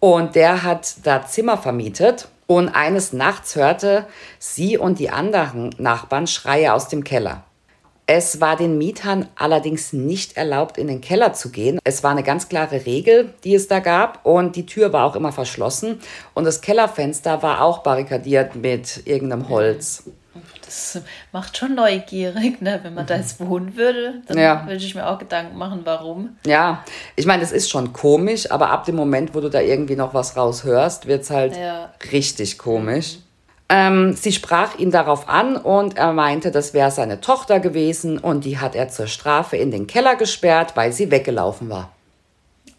Und 0.00 0.34
der 0.34 0.62
hat 0.62 0.96
da 1.04 1.26
Zimmer 1.26 1.56
vermietet 1.56 2.28
Und 2.46 2.68
eines 2.68 3.12
Nachts 3.12 3.56
hörte 3.56 4.06
sie 4.38 4.76
und 4.76 4.98
die 4.98 5.10
anderen 5.10 5.70
Nachbarn 5.78 6.26
Schreie 6.26 6.74
aus 6.74 6.88
dem 6.88 7.04
Keller. 7.04 7.42
Es 8.06 8.40
war 8.40 8.56
den 8.56 8.76
Mietern 8.76 9.28
allerdings 9.34 9.94
nicht 9.94 10.36
erlaubt, 10.36 10.76
in 10.76 10.88
den 10.88 11.00
Keller 11.00 11.32
zu 11.32 11.50
gehen. 11.50 11.78
Es 11.84 12.02
war 12.02 12.10
eine 12.10 12.22
ganz 12.22 12.50
klare 12.50 12.84
Regel, 12.84 13.32
die 13.44 13.54
es 13.54 13.66
da 13.66 13.80
gab 13.80 14.26
und 14.26 14.56
die 14.56 14.66
Tür 14.66 14.92
war 14.92 15.06
auch 15.06 15.16
immer 15.16 15.32
verschlossen 15.32 16.00
und 16.34 16.44
das 16.44 16.60
Kellerfenster 16.60 17.42
war 17.42 17.62
auch 17.62 17.78
barrikadiert 17.78 18.56
mit 18.56 19.06
irgendeinem 19.06 19.48
Holz. 19.48 20.04
Das 20.64 21.00
macht 21.32 21.56
schon 21.56 21.76
neugierig, 21.76 22.60
ne? 22.60 22.80
wenn 22.82 22.94
man 22.94 23.06
da 23.06 23.16
jetzt 23.16 23.38
wohnen 23.40 23.76
würde. 23.76 24.22
Dann 24.26 24.38
ja. 24.38 24.66
würde 24.66 24.76
ich 24.76 24.94
mir 24.94 25.08
auch 25.08 25.18
Gedanken 25.18 25.56
machen, 25.56 25.82
warum. 25.84 26.36
Ja, 26.44 26.84
ich 27.16 27.26
meine, 27.26 27.40
das 27.40 27.52
ist 27.52 27.70
schon 27.70 27.92
komisch, 27.92 28.50
aber 28.50 28.70
ab 28.70 28.84
dem 28.84 28.96
Moment, 28.96 29.34
wo 29.34 29.40
du 29.40 29.48
da 29.48 29.60
irgendwie 29.60 29.96
noch 29.96 30.12
was 30.12 30.36
raushörst, 30.36 31.06
wird 31.06 31.22
es 31.22 31.30
halt 31.30 31.56
ja. 31.56 31.92
richtig 32.12 32.58
komisch. 32.58 33.18
Ähm, 33.68 34.12
sie 34.14 34.32
sprach 34.32 34.78
ihn 34.78 34.90
darauf 34.90 35.28
an 35.28 35.56
und 35.56 35.96
er 35.96 36.12
meinte, 36.12 36.50
das 36.50 36.74
wäre 36.74 36.90
seine 36.90 37.20
Tochter 37.20 37.60
gewesen 37.60 38.18
und 38.18 38.44
die 38.44 38.58
hat 38.58 38.74
er 38.74 38.88
zur 38.88 39.06
Strafe 39.06 39.56
in 39.56 39.70
den 39.70 39.86
Keller 39.86 40.16
gesperrt, 40.16 40.76
weil 40.76 40.92
sie 40.92 41.10
weggelaufen 41.10 41.70
war. 41.70 41.90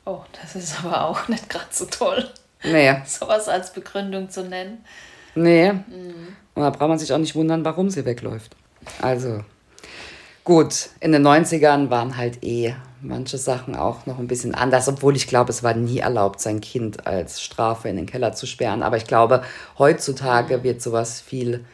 Oh, 0.06 0.22
das 0.40 0.56
ist 0.56 0.84
aber 0.84 1.06
auch 1.06 1.28
nicht 1.28 1.50
gerade 1.50 1.66
so 1.72 1.86
toll. 1.86 2.30
Nee. 2.64 2.96
Sowas 3.06 3.48
als 3.48 3.74
Begründung 3.74 4.30
zu 4.30 4.44
nennen. 4.44 4.84
Nee. 5.34 5.72
Mhm. 5.74 6.36
Und 6.54 6.64
da 6.64 6.70
braucht 6.70 6.90
man 6.90 7.00
sich 7.00 7.12
auch 7.12 7.18
nicht 7.18 7.36
wundern, 7.36 7.66
warum 7.66 7.90
sie 7.90 8.06
wegläuft. 8.06 8.56
Also, 9.02 9.44
gut, 10.44 10.90
in 11.00 11.12
den 11.12 11.26
90ern 11.28 11.90
waren 11.90 12.16
halt 12.16 12.44
eh 12.44 12.76
manche 13.08 13.38
Sachen 13.38 13.76
auch 13.76 14.06
noch 14.06 14.20
ein 14.20 14.28
bisschen 14.28 14.56
anders, 14.56 14.88
obwohl 14.88 15.16
ich 15.16 15.28
glaube, 15.28 15.52
es 15.52 15.64
war 15.64 15.74
nie 15.74 16.00
erlaubt, 16.00 16.42
sein 16.42 16.62
Kind 16.62 17.08
als 17.08 17.42
Strafe 17.42 17.90
in 17.90 17.96
den 17.96 18.06
Keller 18.06 18.34
zu 18.34 18.46
sperren. 18.46 18.84
Aber 18.84 18.98
ich 18.98 19.06
glaube, 19.06 19.44
heutzutage 19.78 20.64
wird 20.64 20.82
sowas 20.82 21.22
viel 21.22 21.66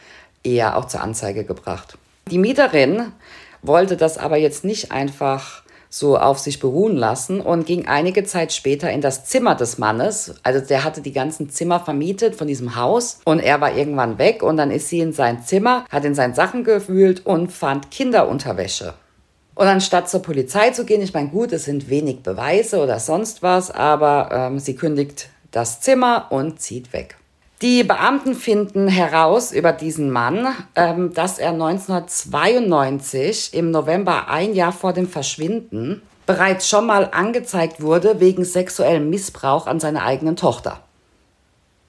eher 0.44 0.78
auch 0.78 0.86
zur 0.86 1.02
Anzeige 1.02 1.44
gebracht. 1.44 1.98
Die 2.30 2.38
Mieterin 2.38 3.12
wollte 3.62 3.98
das 3.98 4.18
aber 4.18 4.38
jetzt 4.38 4.64
nicht 4.64 4.92
einfach 4.92 5.64
so 5.90 6.18
auf 6.18 6.40
sich 6.40 6.60
beruhen 6.60 6.96
lassen 6.96 7.42
und 7.42 7.66
ging 7.66 7.86
einige 7.86 8.24
Zeit 8.24 8.54
später 8.54 8.90
in 8.90 9.02
das 9.02 9.26
Zimmer 9.26 9.56
des 9.56 9.78
Mannes. 9.78 10.36
Also 10.42 10.66
der 10.66 10.86
hatte 10.86 11.02
die 11.02 11.12
ganzen 11.12 11.50
Zimmer 11.50 11.82
vermietet 11.82 12.36
von 12.36 12.48
diesem 12.48 12.78
Haus 12.78 13.20
und 13.26 13.40
er 13.40 13.60
war 13.60 13.76
irgendwann 13.76 14.18
weg 14.18 14.42
und 14.42 14.56
dann 14.56 14.72
ist 14.72 14.88
sie 14.88 15.02
in 15.02 15.12
sein 15.12 15.44
Zimmer, 15.44 15.86
hat 15.90 16.06
in 16.06 16.16
seinen 16.16 16.34
Sachen 16.34 16.64
gewühlt 16.64 17.26
und 17.26 17.52
fand 17.52 17.92
Kinderunterwäsche. 17.92 18.94
Und 19.56 19.68
anstatt 19.68 20.10
zur 20.10 20.22
Polizei 20.22 20.72
zu 20.72 20.86
gehen, 20.86 21.02
ich 21.02 21.14
meine, 21.14 21.30
gut, 21.30 21.52
es 21.52 21.66
sind 21.66 21.90
wenig 21.90 22.24
Beweise 22.24 22.82
oder 22.82 23.00
sonst 23.00 23.44
was, 23.44 23.70
aber 23.70 24.30
ähm, 24.32 24.60
sie 24.60 24.76
kündigt 24.76 25.30
das 25.52 25.82
Zimmer 25.82 26.28
und 26.30 26.62
zieht 26.62 26.94
weg. 26.94 27.18
Die 27.62 27.84
Beamten 27.84 28.34
finden 28.34 28.88
heraus 28.88 29.52
über 29.52 29.72
diesen 29.72 30.10
Mann, 30.10 30.48
ähm, 30.76 31.14
dass 31.14 31.38
er 31.38 31.52
1992 31.52 33.54
im 33.54 33.70
November, 33.70 34.30
ein 34.30 34.56
Jahr 34.56 34.72
vor 34.72 34.94
dem 34.94 35.08
Verschwinden, 35.08 36.02
bereits 36.26 36.68
schon 36.68 36.88
mal 36.88 37.10
angezeigt 37.12 37.82
wurde 37.82 38.20
wegen 38.20 38.46
sexuellem 38.46 39.12
Missbrauch 39.12 39.68
an 39.68 39.80
seiner 39.80 40.04
eigenen 40.04 40.38
Tochter. 40.38 40.80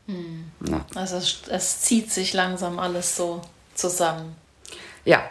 Hm. 0.07 0.45
Ja. 0.69 0.85
Also 0.95 1.16
es, 1.16 1.42
es 1.49 1.81
zieht 1.81 2.12
sich 2.12 2.35
langsam 2.35 2.78
alles 2.78 3.16
so 3.16 3.40
zusammen. 3.75 4.37
Ja, 5.04 5.23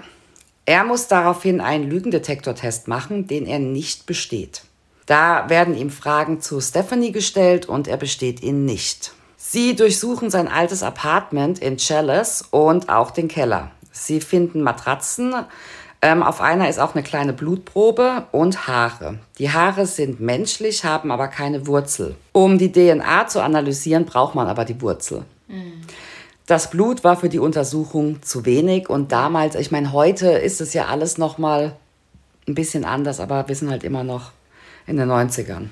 er 0.65 0.83
muss 0.83 1.07
daraufhin 1.07 1.61
einen 1.61 1.89
Lügendetektortest 1.89 2.87
machen, 2.87 3.27
den 3.27 3.45
er 3.45 3.59
nicht 3.59 4.05
besteht. 4.05 4.63
Da 5.05 5.49
werden 5.49 5.75
ihm 5.75 5.89
Fragen 5.89 6.41
zu 6.41 6.61
Stephanie 6.61 7.11
gestellt 7.11 7.65
und 7.65 7.87
er 7.87 7.97
besteht 7.97 8.41
ihn 8.41 8.65
nicht. 8.65 9.13
Sie 9.37 9.75
durchsuchen 9.75 10.29
sein 10.29 10.47
altes 10.47 10.83
Apartment 10.83 11.59
in 11.59 11.77
Chalice 11.77 12.45
und 12.51 12.89
auch 12.89 13.11
den 13.11 13.27
Keller. 13.27 13.71
Sie 13.91 14.21
finden 14.21 14.61
Matratzen. 14.61 15.33
Ähm, 16.03 16.23
auf 16.23 16.41
einer 16.41 16.69
ist 16.69 16.79
auch 16.79 16.95
eine 16.95 17.03
kleine 17.03 17.33
Blutprobe 17.33 18.27
und 18.31 18.67
Haare. 18.67 19.19
Die 19.37 19.51
Haare 19.51 19.85
sind 19.85 20.19
menschlich, 20.19 20.85
haben 20.85 21.11
aber 21.11 21.27
keine 21.27 21.67
Wurzel. 21.67 22.15
Um 22.31 22.57
die 22.57 22.71
DNA 22.71 23.27
zu 23.27 23.41
analysieren, 23.41 24.05
braucht 24.05 24.35
man 24.35 24.47
aber 24.47 24.63
die 24.63 24.81
Wurzel. 24.81 25.25
Mhm. 25.47 25.81
Das 26.51 26.69
Blut 26.69 27.05
war 27.05 27.15
für 27.15 27.29
die 27.29 27.39
Untersuchung 27.39 28.21
zu 28.23 28.45
wenig 28.45 28.89
und 28.89 29.13
damals, 29.13 29.55
ich 29.55 29.71
meine, 29.71 29.93
heute 29.93 30.31
ist 30.31 30.59
es 30.59 30.73
ja 30.73 30.87
alles 30.87 31.17
noch 31.17 31.37
mal 31.37 31.77
ein 32.45 32.55
bisschen 32.55 32.83
anders, 32.83 33.21
aber 33.21 33.47
wir 33.47 33.55
sind 33.55 33.71
halt 33.71 33.85
immer 33.85 34.03
noch 34.03 34.33
in 34.85 34.97
den 34.97 35.09
90ern. 35.09 35.69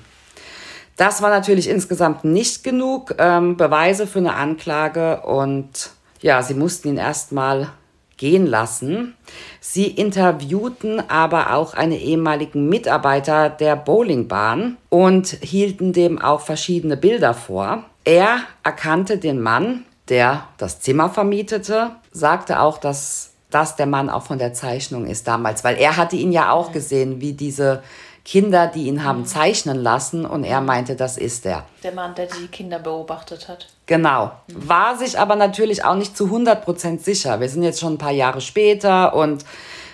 Das 0.96 1.20
war 1.20 1.28
natürlich 1.28 1.68
insgesamt 1.68 2.24
nicht 2.24 2.64
genug 2.64 3.14
ähm, 3.18 3.58
Beweise 3.58 4.06
für 4.06 4.20
eine 4.20 4.32
Anklage 4.32 5.20
und 5.20 5.90
ja, 6.22 6.42
sie 6.42 6.54
mussten 6.54 6.88
ihn 6.88 6.96
erstmal 6.96 7.68
gehen 8.16 8.46
lassen. 8.46 9.14
Sie 9.60 9.86
interviewten 9.86 11.10
aber 11.10 11.52
auch 11.52 11.74
einen 11.74 11.92
ehemaligen 11.92 12.70
Mitarbeiter 12.70 13.50
der 13.50 13.76
Bowlingbahn 13.76 14.78
und 14.88 15.28
hielten 15.42 15.92
dem 15.92 16.18
auch 16.18 16.40
verschiedene 16.40 16.96
Bilder 16.96 17.34
vor. 17.34 17.84
Er 18.06 18.38
erkannte 18.62 19.18
den 19.18 19.42
Mann, 19.42 19.84
der 20.10 20.48
das 20.58 20.80
Zimmer 20.80 21.08
vermietete, 21.08 21.92
sagte 22.12 22.60
auch, 22.60 22.78
dass 22.78 23.30
das 23.50 23.76
der 23.76 23.86
Mann 23.86 24.10
auch 24.10 24.22
von 24.22 24.38
der 24.38 24.52
Zeichnung 24.52 25.06
ist 25.06 25.26
damals, 25.26 25.64
weil 25.64 25.76
er 25.76 25.96
hatte 25.96 26.16
ihn 26.16 26.32
ja 26.32 26.52
auch 26.52 26.72
gesehen, 26.72 27.20
wie 27.20 27.32
diese 27.32 27.82
Kinder, 28.24 28.66
die 28.66 28.86
ihn 28.86 29.02
haben 29.02 29.24
zeichnen 29.24 29.78
lassen 29.78 30.26
und 30.26 30.44
er 30.44 30.60
meinte, 30.60 30.94
das 30.94 31.16
ist 31.16 31.46
er. 31.46 31.64
Der 31.82 31.92
Mann, 31.92 32.14
der 32.14 32.26
die 32.26 32.48
Kinder 32.48 32.78
beobachtet 32.78 33.48
hat. 33.48 33.68
Genau. 33.86 34.30
War 34.48 34.96
sich 34.96 35.18
aber 35.18 35.36
natürlich 35.36 35.84
auch 35.84 35.96
nicht 35.96 36.16
zu 36.16 36.26
100% 36.26 37.00
sicher. 37.00 37.40
Wir 37.40 37.48
sind 37.48 37.62
jetzt 37.62 37.80
schon 37.80 37.94
ein 37.94 37.98
paar 37.98 38.12
Jahre 38.12 38.40
später 38.40 39.14
und 39.14 39.44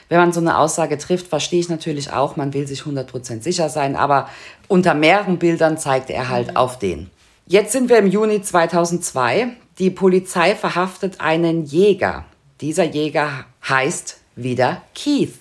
wenn 0.08 0.18
man 0.18 0.32
so 0.32 0.40
eine 0.40 0.58
Aussage 0.58 0.98
trifft, 0.98 1.28
verstehe 1.28 1.60
ich 1.60 1.68
natürlich 1.68 2.12
auch, 2.12 2.36
man 2.36 2.52
will 2.52 2.66
sich 2.66 2.82
100% 2.82 3.42
sicher 3.42 3.68
sein, 3.68 3.96
aber 3.96 4.28
unter 4.68 4.94
mehreren 4.94 5.38
Bildern 5.38 5.78
zeigt 5.78 6.10
er 6.10 6.28
halt 6.28 6.52
mhm. 6.52 6.56
auf 6.56 6.78
den. 6.78 7.10
Jetzt 7.46 7.72
sind 7.72 7.88
wir 7.88 7.98
im 7.98 8.06
Juni 8.08 8.42
2002. 8.42 9.56
Die 9.78 9.90
Polizei 9.90 10.54
verhaftet 10.54 11.20
einen 11.20 11.64
Jäger. 11.64 12.24
Dieser 12.62 12.84
Jäger 12.84 13.44
heißt 13.68 14.18
wieder 14.34 14.82
Keith. 14.94 15.34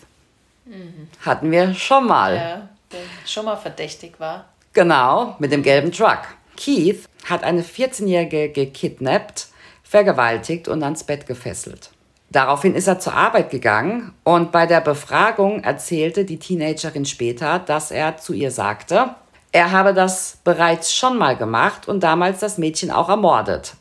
Mhm. 0.66 1.08
Hatten 1.26 1.52
wir 1.52 1.74
schon 1.74 2.06
mal. 2.06 2.36
Ja, 2.36 2.70
der 2.92 3.00
schon 3.26 3.46
mal 3.46 3.56
verdächtig 3.56 4.20
war. 4.20 4.46
Genau, 4.74 5.36
mit 5.40 5.54
dem 5.54 5.64
gelben 5.64 5.92
Truck. 5.94 6.20
Keith 6.58 7.08
hat 7.24 7.44
eine 7.44 7.62
14-Jährige 7.62 8.50
gekidnappt, 8.50 9.48
vergewaltigt 9.84 10.68
und 10.68 10.84
ans 10.84 11.06
Bett 11.06 11.28
gefesselt. 11.28 11.92
Daraufhin 12.30 12.76
ist 12.76 12.88
er 12.88 13.00
zur 13.00 13.14
Arbeit 13.14 13.52
gegangen 13.52 14.14
und 14.26 14.52
bei 14.52 14.66
der 14.66 14.82
Befragung 14.82 15.64
erzählte 15.64 16.26
die 16.26 16.40
Teenagerin 16.40 17.06
später, 17.06 17.60
dass 17.60 17.92
er 17.92 18.18
zu 18.18 18.34
ihr 18.34 18.52
sagte, 18.52 19.16
er 19.54 19.72
habe 19.72 19.94
das 19.94 20.40
bereits 20.44 20.94
schon 20.94 21.18
mal 21.18 21.38
gemacht 21.38 21.88
und 21.88 22.02
damals 22.02 22.40
das 22.40 22.58
Mädchen 22.58 22.92
auch 22.92 23.08
ermordet. 23.08 23.76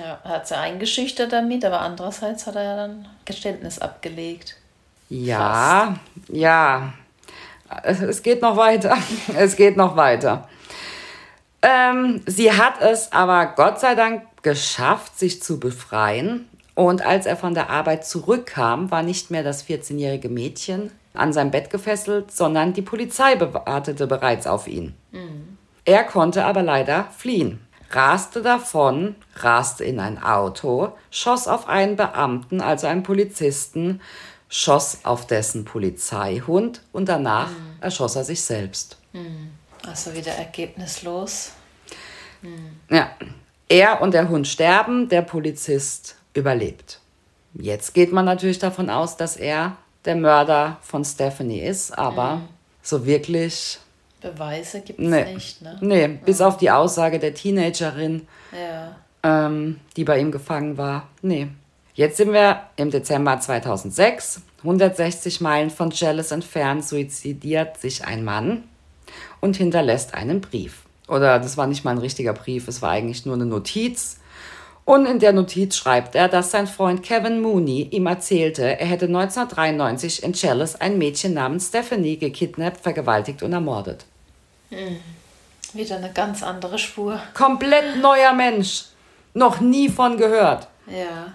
Ja, 0.00 0.18
er 0.24 0.30
hat 0.30 0.48
sie 0.48 0.56
eingeschüchtert 0.56 1.32
damit, 1.32 1.64
aber 1.64 1.80
andererseits 1.80 2.46
hat 2.46 2.56
er 2.56 2.62
ja 2.62 2.76
dann 2.76 3.08
Geständnis 3.24 3.78
abgelegt. 3.78 4.56
Ja, 5.08 5.96
Fast. 6.16 6.28
ja. 6.36 6.92
Es 7.82 8.22
geht 8.22 8.40
noch 8.42 8.56
weiter. 8.56 8.96
Es 9.36 9.56
geht 9.56 9.76
noch 9.76 9.96
weiter. 9.96 10.48
Ähm, 11.60 12.22
sie 12.26 12.52
hat 12.52 12.80
es 12.80 13.12
aber 13.12 13.46
Gott 13.56 13.80
sei 13.80 13.94
Dank 13.94 14.22
geschafft, 14.42 15.18
sich 15.18 15.42
zu 15.42 15.60
befreien. 15.60 16.48
Und 16.74 17.04
als 17.04 17.26
er 17.26 17.36
von 17.36 17.54
der 17.54 17.70
Arbeit 17.70 18.06
zurückkam, 18.06 18.90
war 18.90 19.02
nicht 19.02 19.30
mehr 19.30 19.42
das 19.42 19.66
14-jährige 19.66 20.28
Mädchen 20.28 20.92
an 21.12 21.32
seinem 21.32 21.50
Bett 21.50 21.70
gefesselt, 21.70 22.30
sondern 22.30 22.72
die 22.72 22.82
Polizei 22.82 23.38
wartete 23.40 24.06
bereits 24.06 24.46
auf 24.46 24.68
ihn. 24.68 24.94
Mhm. 25.10 25.58
Er 25.84 26.04
konnte 26.04 26.44
aber 26.44 26.62
leider 26.62 27.08
fliehen 27.16 27.60
raste 27.90 28.42
davon, 28.42 29.14
raste 29.36 29.84
in 29.84 30.00
ein 30.00 30.22
Auto, 30.22 30.92
schoss 31.10 31.48
auf 31.48 31.68
einen 31.68 31.96
Beamten, 31.96 32.60
also 32.60 32.86
einen 32.86 33.02
Polizisten, 33.02 34.00
schoss 34.48 35.04
auf 35.04 35.26
dessen 35.26 35.64
Polizeihund 35.64 36.82
und 36.92 37.08
danach 37.08 37.50
mhm. 37.50 37.76
erschoss 37.80 38.16
er 38.16 38.24
sich 38.24 38.42
selbst. 38.42 38.98
Mhm. 39.12 39.52
Also 39.86 40.14
wieder 40.14 40.32
ergebnislos. 40.32 41.52
Mhm. 42.42 42.76
Ja, 42.90 43.10
er 43.68 44.00
und 44.00 44.14
der 44.14 44.28
Hund 44.28 44.46
sterben, 44.46 45.08
der 45.08 45.22
Polizist 45.22 46.16
überlebt. 46.34 47.00
Jetzt 47.54 47.94
geht 47.94 48.12
man 48.12 48.24
natürlich 48.24 48.58
davon 48.58 48.90
aus, 48.90 49.16
dass 49.16 49.36
er 49.36 49.76
der 50.04 50.16
Mörder 50.16 50.78
von 50.82 51.04
Stephanie 51.04 51.60
ist, 51.60 51.96
aber 51.96 52.36
mhm. 52.36 52.48
so 52.82 53.04
wirklich 53.06 53.78
Beweise 54.20 54.80
gibt 54.80 54.98
es 54.98 55.08
nee. 55.08 55.34
nicht, 55.34 55.62
ne? 55.62 55.78
Nee, 55.80 56.08
bis 56.24 56.40
auf 56.40 56.56
die 56.56 56.70
Aussage 56.70 57.18
der 57.18 57.34
Teenagerin, 57.34 58.26
ja. 58.52 58.96
ähm, 59.22 59.78
die 59.96 60.04
bei 60.04 60.18
ihm 60.18 60.32
gefangen 60.32 60.76
war. 60.76 61.08
Nee. 61.22 61.48
Jetzt 61.94 62.16
sind 62.16 62.32
wir 62.32 62.62
im 62.76 62.90
Dezember 62.90 63.38
2006. 63.38 64.42
160 64.58 65.40
Meilen 65.40 65.70
von 65.70 65.90
Jealous 65.90 66.32
entfernt 66.32 66.84
suizidiert 66.86 67.76
sich 67.76 68.04
ein 68.04 68.24
Mann 68.24 68.64
und 69.40 69.56
hinterlässt 69.56 70.14
einen 70.14 70.40
Brief. 70.40 70.82
Oder 71.06 71.38
das 71.38 71.56
war 71.56 71.66
nicht 71.66 71.84
mal 71.84 71.92
ein 71.92 71.98
richtiger 71.98 72.34
Brief, 72.34 72.68
es 72.68 72.82
war 72.82 72.90
eigentlich 72.90 73.24
nur 73.24 73.34
eine 73.34 73.46
Notiz. 73.46 74.18
Und 74.88 75.04
in 75.04 75.18
der 75.18 75.34
Notiz 75.34 75.76
schreibt 75.76 76.14
er, 76.14 76.28
dass 76.28 76.50
sein 76.50 76.66
Freund 76.66 77.02
Kevin 77.02 77.42
Mooney 77.42 77.88
ihm 77.90 78.06
erzählte, 78.06 78.62
er 78.62 78.86
hätte 78.86 79.04
1993 79.04 80.22
in 80.22 80.32
Chalice 80.32 80.76
ein 80.76 80.96
Mädchen 80.96 81.34
namens 81.34 81.68
Stephanie 81.68 82.16
gekidnappt, 82.16 82.80
vergewaltigt 82.80 83.42
und 83.42 83.52
ermordet. 83.52 84.06
Hm. 84.70 84.96
Wieder 85.74 85.96
eine 85.96 86.10
ganz 86.10 86.42
andere 86.42 86.78
Spur. 86.78 87.20
Komplett 87.34 88.00
neuer 88.00 88.32
Mensch. 88.32 88.84
Noch 89.34 89.60
nie 89.60 89.90
von 89.90 90.16
gehört. 90.16 90.68
Ja. 90.86 91.34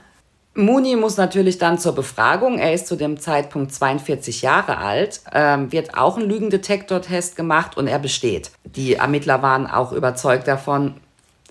Mooney 0.56 0.96
muss 0.96 1.18
natürlich 1.18 1.60
dann 1.60 1.78
zur 1.78 1.94
Befragung, 1.94 2.58
er 2.58 2.74
ist 2.74 2.88
zu 2.88 2.96
dem 2.96 3.20
Zeitpunkt 3.20 3.72
42 3.72 4.42
Jahre 4.42 4.80
alt, 4.80 5.22
ähm, 5.32 5.72
wird 5.72 5.96
auch 5.96 6.18
ein 6.18 6.28
Lügendetektortest 6.28 7.36
gemacht 7.36 7.78
und 7.78 7.86
er 7.86 8.00
besteht. 8.00 8.50
Die 8.64 8.96
Ermittler 8.96 9.44
waren 9.44 9.68
auch 9.68 9.92
überzeugt 9.92 10.48
davon, 10.48 10.96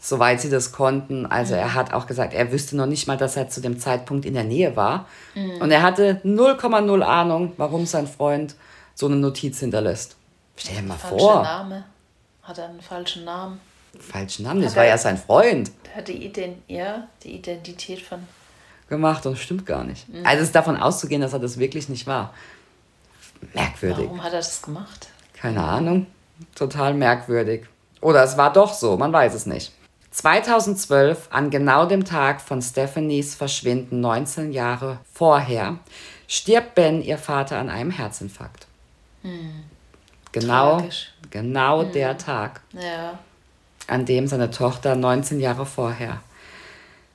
soweit 0.03 0.41
sie 0.41 0.51
das 0.51 0.73
konnten. 0.73 1.27
Also 1.27 1.55
er 1.55 1.75
hat 1.75 1.95
auch 1.95 2.07
gesagt, 2.07 2.35
er 2.35 2.53
wüsste 2.53 2.77
noch 2.77 2.87
nicht 2.87 3.07
mal, 3.07 3.17
dass 3.17 3.37
er 3.37 3.49
zu 3.49 3.61
dem 3.61 3.79
Zeitpunkt 3.79 4.27
in 4.27 4.35
der 4.35 4.45
Nähe 4.45 4.77
war. 4.77 5.07
Mhm. 5.35 5.63
Und 5.63 5.71
er 5.71 5.83
hatte 5.83 6.21
0,0 6.25 7.03
Ahnung, 7.03 7.53
warum 7.57 7.87
sein 7.87 8.09
Freund 8.09 8.57
so 8.95 9.07
eine 9.07 9.17
Notiz 9.17 9.61
hinterlässt. 9.61 10.17
Stell 10.57 10.77
dir 10.77 10.83
mal 10.83 10.99
Falsche 10.99 11.19
vor. 11.19 11.43
Name. 11.43 11.85
Hat 12.43 12.59
er 12.59 12.69
einen 12.69 12.83
falschen 12.83 13.25
Namen? 13.25 13.61
Falschen 13.99 14.45
Namen? 14.45 14.61
Das 14.61 14.73
hat 14.73 14.79
war 14.79 14.85
ja 14.87 14.99
sein 14.99 15.17
Freund. 15.17 15.71
Der 15.87 15.97
hat 15.97 16.09
die, 16.09 16.25
Ident 16.25 16.59
ja, 16.67 17.07
die 17.23 17.37
Identität 17.37 18.03
von. 18.03 18.27
Gemacht 18.89 19.25
und 19.25 19.39
stimmt 19.39 19.65
gar 19.65 19.85
nicht. 19.85 20.09
Mhm. 20.09 20.27
Also 20.27 20.39
es 20.39 20.49
ist 20.49 20.55
davon 20.55 20.77
auszugehen, 20.77 21.23
dass 21.23 21.33
er 21.33 21.39
das 21.39 21.59
wirklich 21.59 21.89
nicht 21.89 22.09
war. 22.09 22.35
Merkwürdig. 23.55 24.07
Warum 24.07 24.23
hat 24.23 24.33
er 24.33 24.39
das 24.39 24.61
gemacht? 24.61 25.09
Keine 25.35 25.63
Ahnung. 25.63 26.07
Total 26.57 26.93
merkwürdig. 26.93 27.67
Oder 28.01 28.25
es 28.25 28.37
war 28.37 28.53
doch 28.53 28.75
so, 28.75 28.97
man 28.97 29.13
weiß 29.13 29.35
es 29.35 29.47
nicht. 29.47 29.73
2012, 30.13 31.29
an 31.31 31.51
genau 31.51 31.87
dem 31.87 32.05
Tag 32.05 32.41
von 32.41 32.63
Stephanies 32.63 33.35
Verschwinden, 33.35 34.01
19 34.01 34.53
Jahre 34.53 34.99
vorher, 35.13 35.79
stirbt 36.29 36.75
Ben, 36.75 37.03
ihr 37.03 37.19
Vater, 37.19 37.59
an 37.59 37.71
einem 37.71 37.91
Herzinfarkt. 37.91 38.67
Hm. 39.23 39.65
Genau, 40.33 40.79
Tragisch. 40.79 41.13
genau 41.31 41.83
hm. 41.83 41.93
der 41.93 42.19
Tag, 42.19 42.61
ja. 42.73 43.19
an 43.87 44.05
dem 44.05 44.27
seine 44.27 44.51
Tochter 44.51 44.95
19 44.97 45.41
Jahre 45.41 45.67
vorher 45.67 46.21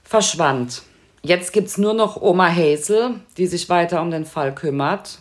verschwand. 0.08 0.84
Jetzt 1.22 1.52
gibt 1.52 1.68
es 1.68 1.78
nur 1.78 1.94
noch 1.94 2.22
Oma 2.22 2.48
Hazel, 2.48 3.20
die 3.38 3.48
sich 3.48 3.70
weiter 3.70 4.02
um 4.02 4.12
den 4.12 4.26
Fall 4.26 4.56
kümmert. 4.56 5.20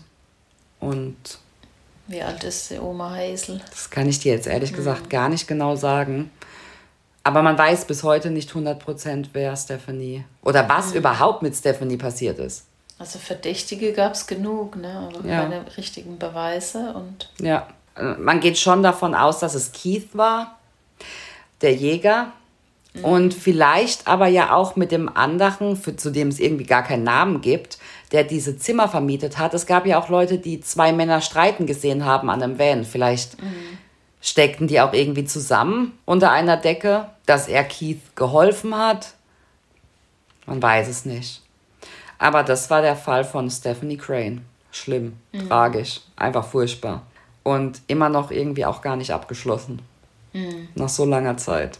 Und. 0.79 1.17
Wie 2.07 2.23
alt 2.23 2.45
ist 2.45 2.71
die 2.71 2.79
Oma 2.79 3.11
Hazel? 3.11 3.61
Das 3.69 3.91
kann 3.91 4.09
ich 4.09 4.21
dir 4.21 4.33
jetzt 4.33 4.47
ehrlich 4.47 4.71
hm. 4.71 4.77
gesagt 4.77 5.11
gar 5.11 5.29
nicht 5.29 5.49
genau 5.49 5.75
sagen. 5.75 6.31
Aber 7.27 7.43
man 7.43 7.59
weiß 7.59 7.87
bis 7.87 8.05
heute 8.05 8.31
nicht 8.31 8.53
100%, 8.53 9.31
wer 9.33 9.57
Stephanie 9.57 10.25
oder 10.43 10.69
was 10.69 10.93
mhm. 10.93 10.99
überhaupt 10.99 11.43
mit 11.43 11.57
Stephanie 11.57 11.97
passiert 11.97 12.39
ist. 12.39 12.67
Also 13.01 13.19
Verdächtige 13.19 13.93
gab 13.93 14.13
es 14.13 14.29
genug, 14.29 14.77
ne? 14.77 15.11
aber 15.13 15.29
ja. 15.29 15.43
keine 15.43 15.65
richtigen 15.77 16.19
Beweise. 16.21 16.95
Und 16.95 17.33
ja, 17.41 17.67
man 18.21 18.39
geht 18.39 18.59
schon 18.59 18.85
davon 18.85 19.17
aus, 19.17 19.41
dass 19.41 19.57
es 19.57 19.73
Keith 19.73 20.11
war, 20.13 20.61
der 21.63 21.75
Jäger. 21.75 22.31
Mhm. 22.95 23.05
Und 23.05 23.35
vielleicht 23.35 24.07
aber 24.07 24.29
ja 24.29 24.55
auch 24.55 24.77
mit 24.77 24.93
dem 24.93 25.09
anderen, 25.09 25.75
für, 25.75 25.97
zu 25.97 26.11
dem 26.11 26.29
es 26.29 26.39
irgendwie 26.39 26.63
gar 26.63 26.85
keinen 26.85 27.03
Namen 27.03 27.41
gibt, 27.41 27.79
der 28.13 28.23
diese 28.23 28.57
Zimmer 28.57 28.89
vermietet 28.89 29.37
hat. 29.37 29.53
Es 29.53 29.67
gab 29.67 29.85
ja 29.85 30.01
auch 30.01 30.11
Leute, 30.11 30.39
die 30.39 30.61
zwei 30.61 30.93
Männer 30.93 31.21
streiten 31.21 31.67
gesehen 31.67 32.05
haben 32.05 32.31
an 32.31 32.41
einem 32.41 32.57
Van. 32.61 32.85
Vielleicht 32.85 33.43
mhm 33.43 33.79
steckten 34.27 34.67
die 34.67 34.81
auch 34.81 34.93
irgendwie 34.93 35.25
zusammen 35.25 35.97
unter 36.05 36.33
einer 36.33 36.57
Decke, 36.57 37.09
dass 37.27 37.47
er 37.47 37.63
Keith 37.63 38.17
geholfen 38.17 38.77
hat. 38.77 39.15
Man 40.47 40.61
weiß 40.61 40.89
es 40.89 41.05
nicht. 41.05 41.43
Aber 42.19 42.43
das 42.43 42.69
war 42.69 42.83
der 42.83 42.97
Fall 42.97 43.25
von 43.25 43.49
Stephanie 43.49 43.97
Crane. 43.97 44.45
Schlimm, 44.73 45.17
mhm. 45.33 45.49
tragisch, 45.49 46.01
einfach 46.17 46.47
furchtbar. 46.47 47.07
Und 47.45 47.81
immer 47.87 48.09
noch 48.09 48.31
irgendwie 48.31 48.67
auch 48.67 48.83
gar 48.83 48.97
nicht 48.97 49.13
abgeschlossen. 49.13 49.81
Mhm. 50.33 50.69
Nach 50.75 50.89
so 50.89 51.05
langer 51.05 51.37
Zeit. 51.37 51.79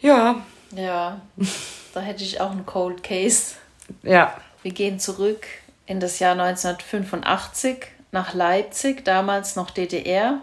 Ja. 0.00 0.42
Ja, 0.72 1.20
da 1.94 2.00
hätte 2.00 2.24
ich 2.24 2.40
auch 2.40 2.50
einen 2.50 2.66
Cold 2.66 3.04
Case. 3.04 3.54
Ja. 4.02 4.34
Wir 4.62 4.72
gehen 4.72 4.98
zurück 4.98 5.46
in 5.86 6.00
das 6.00 6.18
Jahr 6.18 6.32
1985 6.32 7.86
nach 8.10 8.34
Leipzig, 8.34 9.04
damals 9.04 9.54
noch 9.54 9.70
DDR. 9.70 10.42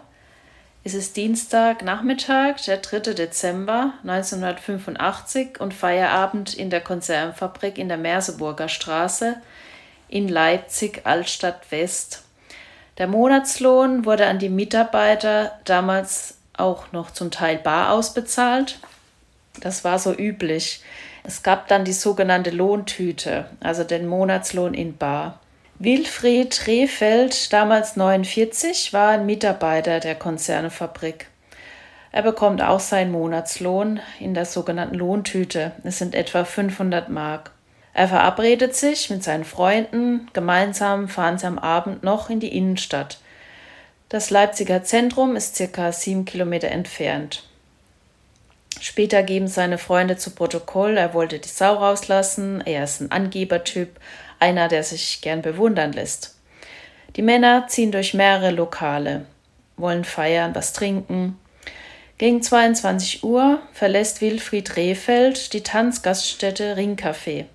Es 0.86 0.92
ist 0.92 1.16
Dienstagnachmittag, 1.16 2.56
der 2.66 2.76
3. 2.76 3.14
Dezember 3.14 3.94
1985 4.02 5.58
und 5.58 5.72
Feierabend 5.72 6.52
in 6.52 6.68
der 6.68 6.82
Konservenfabrik 6.82 7.78
in 7.78 7.88
der 7.88 7.96
Merseburger 7.96 8.68
Straße 8.68 9.36
in 10.08 10.28
Leipzig 10.28 11.00
Altstadt 11.04 11.70
West. 11.70 12.24
Der 12.98 13.06
Monatslohn 13.06 14.04
wurde 14.04 14.26
an 14.26 14.38
die 14.38 14.50
Mitarbeiter 14.50 15.58
damals 15.64 16.36
auch 16.52 16.92
noch 16.92 17.10
zum 17.12 17.30
Teil 17.30 17.56
bar 17.56 17.90
ausbezahlt. 17.90 18.78
Das 19.60 19.84
war 19.84 19.98
so 19.98 20.12
üblich. 20.12 20.82
Es 21.22 21.42
gab 21.42 21.66
dann 21.68 21.86
die 21.86 21.94
sogenannte 21.94 22.50
Lohntüte, 22.50 23.46
also 23.60 23.84
den 23.84 24.06
Monatslohn 24.06 24.74
in 24.74 24.98
bar. 24.98 25.40
Wilfried 25.80 26.68
Rehfeld, 26.68 27.52
damals 27.52 27.96
49, 27.96 28.92
war 28.92 29.10
ein 29.10 29.26
Mitarbeiter 29.26 29.98
der 29.98 30.14
Konzernefabrik. 30.14 31.26
Er 32.12 32.22
bekommt 32.22 32.62
auch 32.62 32.78
seinen 32.78 33.10
Monatslohn 33.10 33.98
in 34.20 34.34
der 34.34 34.44
sogenannten 34.44 34.94
Lohntüte. 34.94 35.72
Es 35.82 35.98
sind 35.98 36.14
etwa 36.14 36.44
500 36.44 37.08
Mark. 37.08 37.50
Er 37.92 38.06
verabredet 38.06 38.76
sich 38.76 39.10
mit 39.10 39.24
seinen 39.24 39.44
Freunden. 39.44 40.28
Gemeinsam 40.32 41.08
fahren 41.08 41.38
sie 41.38 41.46
am 41.46 41.58
Abend 41.58 42.04
noch 42.04 42.30
in 42.30 42.38
die 42.38 42.56
Innenstadt. 42.56 43.18
Das 44.08 44.30
Leipziger 44.30 44.84
Zentrum 44.84 45.34
ist 45.34 45.56
circa 45.56 45.90
sieben 45.90 46.24
Kilometer 46.24 46.68
entfernt. 46.68 47.42
Später 48.80 49.24
geben 49.24 49.48
seine 49.48 49.78
Freunde 49.78 50.16
zu 50.16 50.30
Protokoll, 50.30 50.96
er 50.96 51.14
wollte 51.14 51.38
die 51.38 51.48
Sau 51.48 51.74
rauslassen, 51.74 52.60
er 52.64 52.84
ist 52.84 53.00
ein 53.00 53.10
Angebertyp, 53.10 53.98
einer, 54.44 54.68
der 54.68 54.84
sich 54.84 55.22
gern 55.22 55.40
bewundern 55.40 55.94
lässt. 55.94 56.34
Die 57.16 57.22
Männer 57.22 57.66
ziehen 57.66 57.92
durch 57.92 58.12
mehrere 58.12 58.50
Lokale, 58.50 59.24
wollen 59.78 60.04
feiern, 60.04 60.54
was 60.54 60.74
trinken. 60.74 61.38
Gegen 62.18 62.42
22 62.42 63.24
Uhr 63.24 63.62
verlässt 63.72 64.20
Wilfried 64.20 64.76
Rehfeld 64.76 65.54
die 65.54 65.62
Tanzgaststätte 65.62 66.76
Ringcafé. 66.76 67.46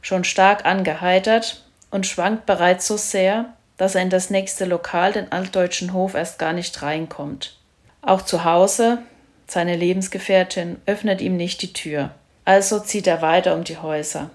Schon 0.00 0.24
stark 0.24 0.64
angeheitert 0.64 1.62
und 1.90 2.06
schwankt 2.06 2.46
bereits 2.46 2.86
so 2.86 2.96
sehr, 2.96 3.52
dass 3.76 3.94
er 3.94 4.02
in 4.02 4.10
das 4.10 4.30
nächste 4.30 4.64
Lokal, 4.64 5.12
den 5.12 5.30
altdeutschen 5.30 5.92
Hof, 5.92 6.14
erst 6.14 6.38
gar 6.38 6.54
nicht 6.54 6.80
reinkommt. 6.80 7.58
Auch 8.00 8.22
zu 8.22 8.44
Hause, 8.44 8.98
seine 9.46 9.76
Lebensgefährtin, 9.76 10.80
öffnet 10.86 11.20
ihm 11.20 11.36
nicht 11.36 11.60
die 11.60 11.74
Tür. 11.74 12.10
Also 12.46 12.80
zieht 12.80 13.06
er 13.06 13.20
weiter 13.20 13.54
um 13.54 13.64
die 13.64 13.78
Häuser 13.78 14.30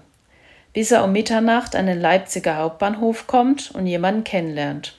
bis 0.72 0.90
er 0.90 1.04
um 1.04 1.12
Mitternacht 1.12 1.74
an 1.74 1.86
den 1.86 2.00
Leipziger 2.00 2.56
Hauptbahnhof 2.56 3.26
kommt 3.26 3.70
und 3.72 3.86
jemanden 3.86 4.24
kennenlernt. 4.24 4.94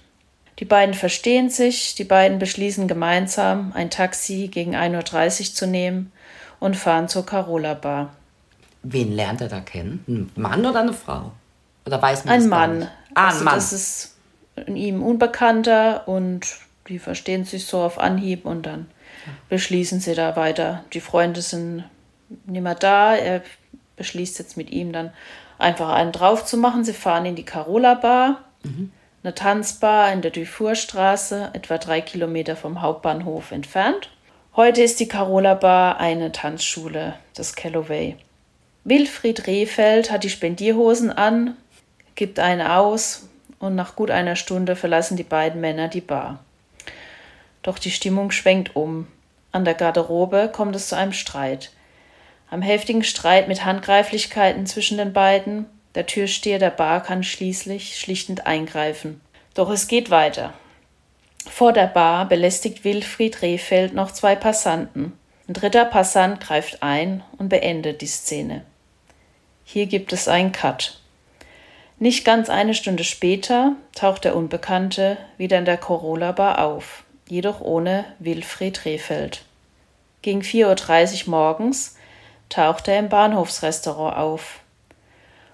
Die 0.59 0.65
beiden 0.65 0.93
verstehen 0.93 1.49
sich, 1.49 1.95
die 1.95 2.03
beiden 2.03 2.37
beschließen 2.37 2.87
gemeinsam, 2.87 3.71
ein 3.73 3.89
Taxi 3.89 4.47
gegen 4.47 4.75
1.30 4.75 5.39
Uhr 5.49 5.55
zu 5.55 5.67
nehmen 5.67 6.11
und 6.59 6.75
fahren 6.75 7.07
zur 7.07 7.25
Carola 7.25 7.73
Bar. 7.73 8.13
Wen 8.83 9.11
lernt 9.11 9.41
er 9.41 9.47
da 9.47 9.59
kennen? 9.59 10.03
Ein 10.07 10.31
Mann 10.35 10.65
oder 10.65 10.81
eine 10.81 10.93
Frau? 10.93 11.31
Oder 11.85 12.01
weiß 12.01 12.25
man 12.25 12.33
Ein 12.33 12.49
Mann. 12.49 12.89
Ah, 13.13 13.27
ein 13.27 13.33
also 13.33 13.43
Mann. 13.43 13.55
Das 13.55 13.73
ist 13.73 14.15
ihm 14.67 15.01
Unbekannter 15.01 16.07
und 16.07 16.45
die 16.87 16.99
verstehen 16.99 17.45
sich 17.45 17.65
so 17.65 17.81
auf 17.81 17.99
Anhieb 17.99 18.45
und 18.45 18.65
dann 18.65 18.87
beschließen 19.49 19.99
sie 19.99 20.13
da 20.13 20.35
weiter. 20.35 20.83
Die 20.93 21.01
Freunde 21.01 21.41
sind 21.41 21.85
nicht 22.45 22.61
mehr 22.61 22.75
da. 22.75 23.15
Er 23.15 23.41
beschließt 23.97 24.39
jetzt 24.39 24.57
mit 24.57 24.69
ihm 24.71 24.91
dann 24.91 25.11
einfach 25.61 25.89
einen 25.89 26.11
drauf 26.11 26.45
zu 26.45 26.57
machen. 26.57 26.83
Sie 26.83 26.93
fahren 26.93 27.25
in 27.25 27.35
die 27.35 27.45
Carola 27.45 27.93
Bar, 27.95 28.41
mhm. 28.63 28.91
eine 29.23 29.35
Tanzbar 29.35 30.11
in 30.11 30.21
der 30.21 30.31
Dufourstraße, 30.31 31.51
etwa 31.53 31.77
drei 31.77 32.01
Kilometer 32.01 32.55
vom 32.55 32.81
Hauptbahnhof 32.81 33.51
entfernt. 33.51 34.09
Heute 34.55 34.81
ist 34.81 34.99
die 34.99 35.07
Carola 35.07 35.53
Bar 35.53 35.99
eine 35.99 36.31
Tanzschule, 36.31 37.13
das 37.35 37.55
Calloway. 37.55 38.17
Wilfried 38.83 39.47
Rehfeld 39.47 40.11
hat 40.11 40.23
die 40.23 40.29
Spendierhosen 40.29 41.11
an, 41.11 41.55
gibt 42.15 42.39
eine 42.39 42.75
aus 42.75 43.29
und 43.59 43.75
nach 43.75 43.95
gut 43.95 44.11
einer 44.11 44.35
Stunde 44.35 44.75
verlassen 44.75 45.17
die 45.17 45.23
beiden 45.23 45.61
Männer 45.61 45.87
die 45.87 46.01
Bar. 46.01 46.39
Doch 47.61 47.77
die 47.77 47.91
Stimmung 47.91 48.31
schwenkt 48.31 48.75
um. 48.75 49.07
An 49.51 49.65
der 49.65 49.75
Garderobe 49.75 50.49
kommt 50.51 50.75
es 50.75 50.87
zu 50.87 50.97
einem 50.97 51.13
Streit. 51.13 51.71
Am 52.51 52.61
heftigen 52.61 53.03
Streit 53.03 53.47
mit 53.47 53.63
Handgreiflichkeiten 53.63 54.65
zwischen 54.65 54.97
den 54.97 55.13
beiden, 55.13 55.67
der 55.95 56.05
Türsteher 56.05 56.59
der 56.59 56.69
Bar 56.69 57.01
kann 57.01 57.23
schließlich 57.23 57.97
schlichtend 57.97 58.45
eingreifen. 58.45 59.21
Doch 59.53 59.69
es 59.69 59.87
geht 59.87 60.09
weiter. 60.09 60.53
Vor 61.49 61.71
der 61.71 61.87
Bar 61.87 62.27
belästigt 62.27 62.83
Wilfried 62.83 63.41
Rehfeld 63.41 63.93
noch 63.93 64.11
zwei 64.11 64.35
Passanten. 64.35 65.13
Ein 65.47 65.53
dritter 65.53 65.85
Passant 65.85 66.41
greift 66.41 66.83
ein 66.83 67.23
und 67.37 67.47
beendet 67.47 68.01
die 68.01 68.07
Szene. 68.07 68.65
Hier 69.63 69.85
gibt 69.85 70.11
es 70.11 70.27
einen 70.27 70.51
Cut. 70.51 70.99
Nicht 71.99 72.25
ganz 72.25 72.49
eine 72.49 72.73
Stunde 72.73 73.05
später 73.05 73.77
taucht 73.95 74.25
der 74.25 74.35
Unbekannte 74.35 75.15
wieder 75.37 75.57
in 75.57 75.65
der 75.65 75.77
Corolla 75.77 76.33
Bar 76.33 76.59
auf, 76.65 77.05
jedoch 77.29 77.61
ohne 77.61 78.03
Wilfried 78.19 78.83
Rehfeld. 78.83 79.45
Gegen 80.21 80.41
4.30 80.41 81.23
Uhr 81.23 81.31
morgens 81.31 81.95
taucht 82.51 82.87
er 82.87 82.99
im 82.99 83.09
Bahnhofsrestaurant 83.09 84.17
auf. 84.17 84.59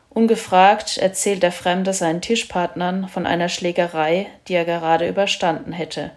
Ungefragt 0.10 0.98
erzählt 0.98 1.44
der 1.44 1.52
Fremde 1.52 1.94
seinen 1.94 2.22
Tischpartnern 2.22 3.08
von 3.08 3.26
einer 3.26 3.50
Schlägerei, 3.50 4.28
die 4.48 4.56
er 4.56 4.66
gerade 4.66 5.08
überstanden 5.08 5.72
hätte, 5.72 6.12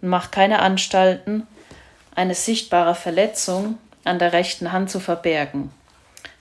und 0.00 0.08
macht 0.08 0.32
keine 0.32 0.60
Anstalten, 0.60 1.46
eine 2.14 2.34
sichtbare 2.34 2.94
Verletzung 2.94 3.78
an 4.04 4.18
der 4.18 4.32
rechten 4.32 4.72
Hand 4.72 4.90
zu 4.90 5.00
verbergen. 5.00 5.70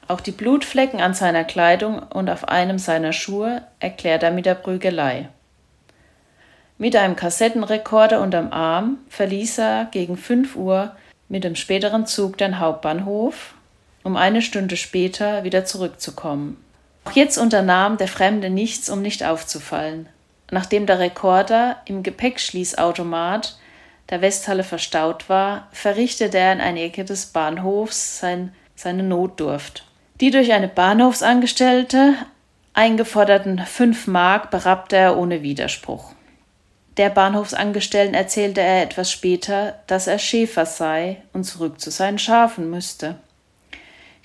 Auch 0.07 0.21
die 0.21 0.31
Blutflecken 0.31 1.01
an 1.01 1.13
seiner 1.13 1.43
Kleidung 1.43 1.99
und 1.99 2.29
auf 2.29 2.47
einem 2.47 2.79
seiner 2.79 3.11
Schuhe 3.11 3.63
erklärt 3.79 4.23
er 4.23 4.31
mit 4.31 4.45
der 4.45 4.55
Prügelei. 4.55 5.29
Mit 6.77 6.95
einem 6.95 7.15
Kassettenrekorder 7.15 8.21
unterm 8.21 8.51
Arm 8.51 8.99
verließ 9.09 9.57
er 9.57 9.85
gegen 9.91 10.15
5 10.15 10.55
Uhr 10.55 10.95
mit 11.27 11.43
dem 11.43 11.55
späteren 11.55 12.05
Zug 12.05 12.37
den 12.37 12.59
Hauptbahnhof, 12.59 13.54
um 14.05 14.15
eine 14.15 14.43
Stunde 14.43 14.77
später 14.77 15.43
wieder 15.43 15.65
zurückzukommen. 15.65 16.63
Auch 17.05 17.13
jetzt 17.13 17.39
unternahm 17.39 17.97
der 17.97 18.07
Fremde 18.07 18.51
nichts, 18.51 18.89
um 18.89 19.01
nicht 19.01 19.25
aufzufallen. 19.25 20.07
Nachdem 20.51 20.85
der 20.85 20.99
Rekorder 20.99 21.77
im 21.85 22.03
Gepäckschließautomat 22.03 23.57
der 24.11 24.21
Westhalle 24.21 24.63
verstaut 24.63 25.27
war, 25.27 25.67
verrichtete 25.71 26.37
er 26.37 26.53
in 26.53 26.61
einer 26.61 26.81
Ecke 26.81 27.03
des 27.03 27.25
Bahnhofs 27.25 28.19
sein, 28.19 28.53
seine 28.75 29.01
Notdurft. 29.01 29.85
Die 30.21 30.29
durch 30.29 30.53
eine 30.53 30.67
Bahnhofsangestellte 30.67 32.13
eingeforderten 32.73 33.59
fünf 33.65 34.05
Mark 34.05 34.51
berappte 34.51 34.97
er 34.97 35.17
ohne 35.17 35.41
Widerspruch. 35.41 36.11
Der 36.97 37.09
Bahnhofsangestellten 37.09 38.13
erzählte 38.13 38.61
er 38.61 38.83
etwas 38.83 39.11
später, 39.11 39.79
dass 39.87 40.05
er 40.05 40.19
Schäfer 40.19 40.67
sei 40.67 41.23
und 41.33 41.43
zurück 41.43 41.81
zu 41.81 41.89
seinen 41.89 42.19
Schafen 42.19 42.69
müsste. 42.69 43.15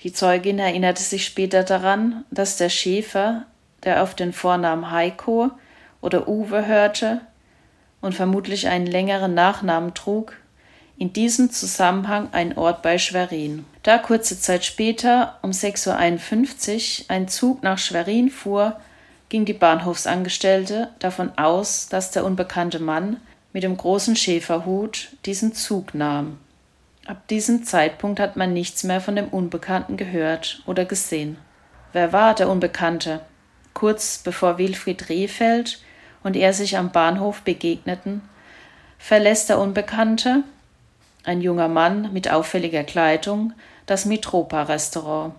Die 0.03 0.13
Zeugin 0.13 0.57
erinnerte 0.57 1.01
sich 1.01 1.25
später 1.25 1.63
daran, 1.63 2.25
dass 2.31 2.57
der 2.57 2.69
Schäfer, 2.69 3.45
der 3.83 4.01
auf 4.01 4.15
den 4.15 4.33
Vornamen 4.33 4.91
Heiko 4.91 5.51
oder 6.01 6.27
Uwe 6.27 6.65
hörte 6.65 7.21
und 8.01 8.15
vermutlich 8.15 8.67
einen 8.67 8.87
längeren 8.87 9.35
Nachnamen 9.35 9.93
trug, 9.93 10.33
in 10.97 11.13
diesem 11.13 11.51
Zusammenhang 11.51 12.29
ein 12.31 12.57
Ort 12.57 12.81
bei 12.81 12.97
Schwerin. 12.97 13.65
Da 13.83 13.97
kurze 13.97 14.39
Zeit 14.39 14.65
später, 14.65 15.39
um 15.41 15.51
6.51 15.51 17.01
Uhr, 17.01 17.05
ein 17.09 17.27
Zug 17.27 17.63
nach 17.63 17.77
Schwerin 17.77 18.29
fuhr, 18.29 18.79
ging 19.29 19.45
die 19.45 19.53
Bahnhofsangestellte 19.53 20.89
davon 20.99 21.31
aus, 21.37 21.87
dass 21.89 22.11
der 22.11 22.25
unbekannte 22.25 22.79
Mann 22.79 23.17
mit 23.53 23.63
dem 23.63 23.77
großen 23.77 24.15
Schäferhut 24.15 25.09
diesen 25.25 25.53
Zug 25.53 25.93
nahm. 25.93 26.37
Ab 27.07 27.27
diesem 27.29 27.63
Zeitpunkt 27.63 28.19
hat 28.19 28.37
man 28.37 28.53
nichts 28.53 28.83
mehr 28.83 29.01
von 29.01 29.15
dem 29.15 29.27
Unbekannten 29.27 29.97
gehört 29.97 30.61
oder 30.67 30.85
gesehen. 30.85 31.37
Wer 31.93 32.13
war 32.13 32.35
der 32.35 32.47
Unbekannte? 32.47 33.21
Kurz 33.73 34.19
bevor 34.19 34.57
Wilfried 34.57 35.09
Rehfeld 35.09 35.81
und 36.23 36.35
er 36.35 36.53
sich 36.53 36.77
am 36.77 36.91
Bahnhof 36.91 37.41
begegneten, 37.41 38.21
verlässt 38.99 39.49
der 39.49 39.57
Unbekannte, 39.57 40.43
ein 41.23 41.41
junger 41.41 41.67
Mann 41.67 42.13
mit 42.13 42.31
auffälliger 42.31 42.83
Kleidung, 42.83 43.53
das 43.87 44.05
Mitropa-Restaurant. 44.05 45.33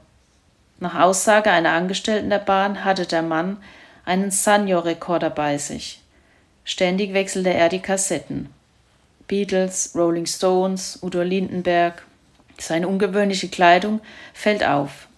Nach 0.81 0.98
Aussage 1.01 1.51
einer 1.51 1.72
Angestellten 1.72 2.31
der 2.31 2.38
Bahn 2.38 2.85
hatte 2.85 3.07
der 3.07 3.22
Mann 3.22 3.59
einen 4.05 4.33
Sanyo-Rekorder 4.33 5.31
bei 5.31 5.59
sich. 5.59 6.01
Ständig 6.64 7.14
wechselte 7.14 7.55
er 7.55 7.68
die 7.68 7.81
Kassetten. 7.81 8.51
Beatles, 9.33 9.92
Rolling 9.95 10.27
Stones, 10.27 10.99
Udo 11.01 11.23
Lindenberg. 11.23 12.03
Seine 12.59 12.87
ungewöhnliche 12.87 13.49
Kleidung 13.49 14.03
fällt 14.35 14.62
auf. 14.62 15.09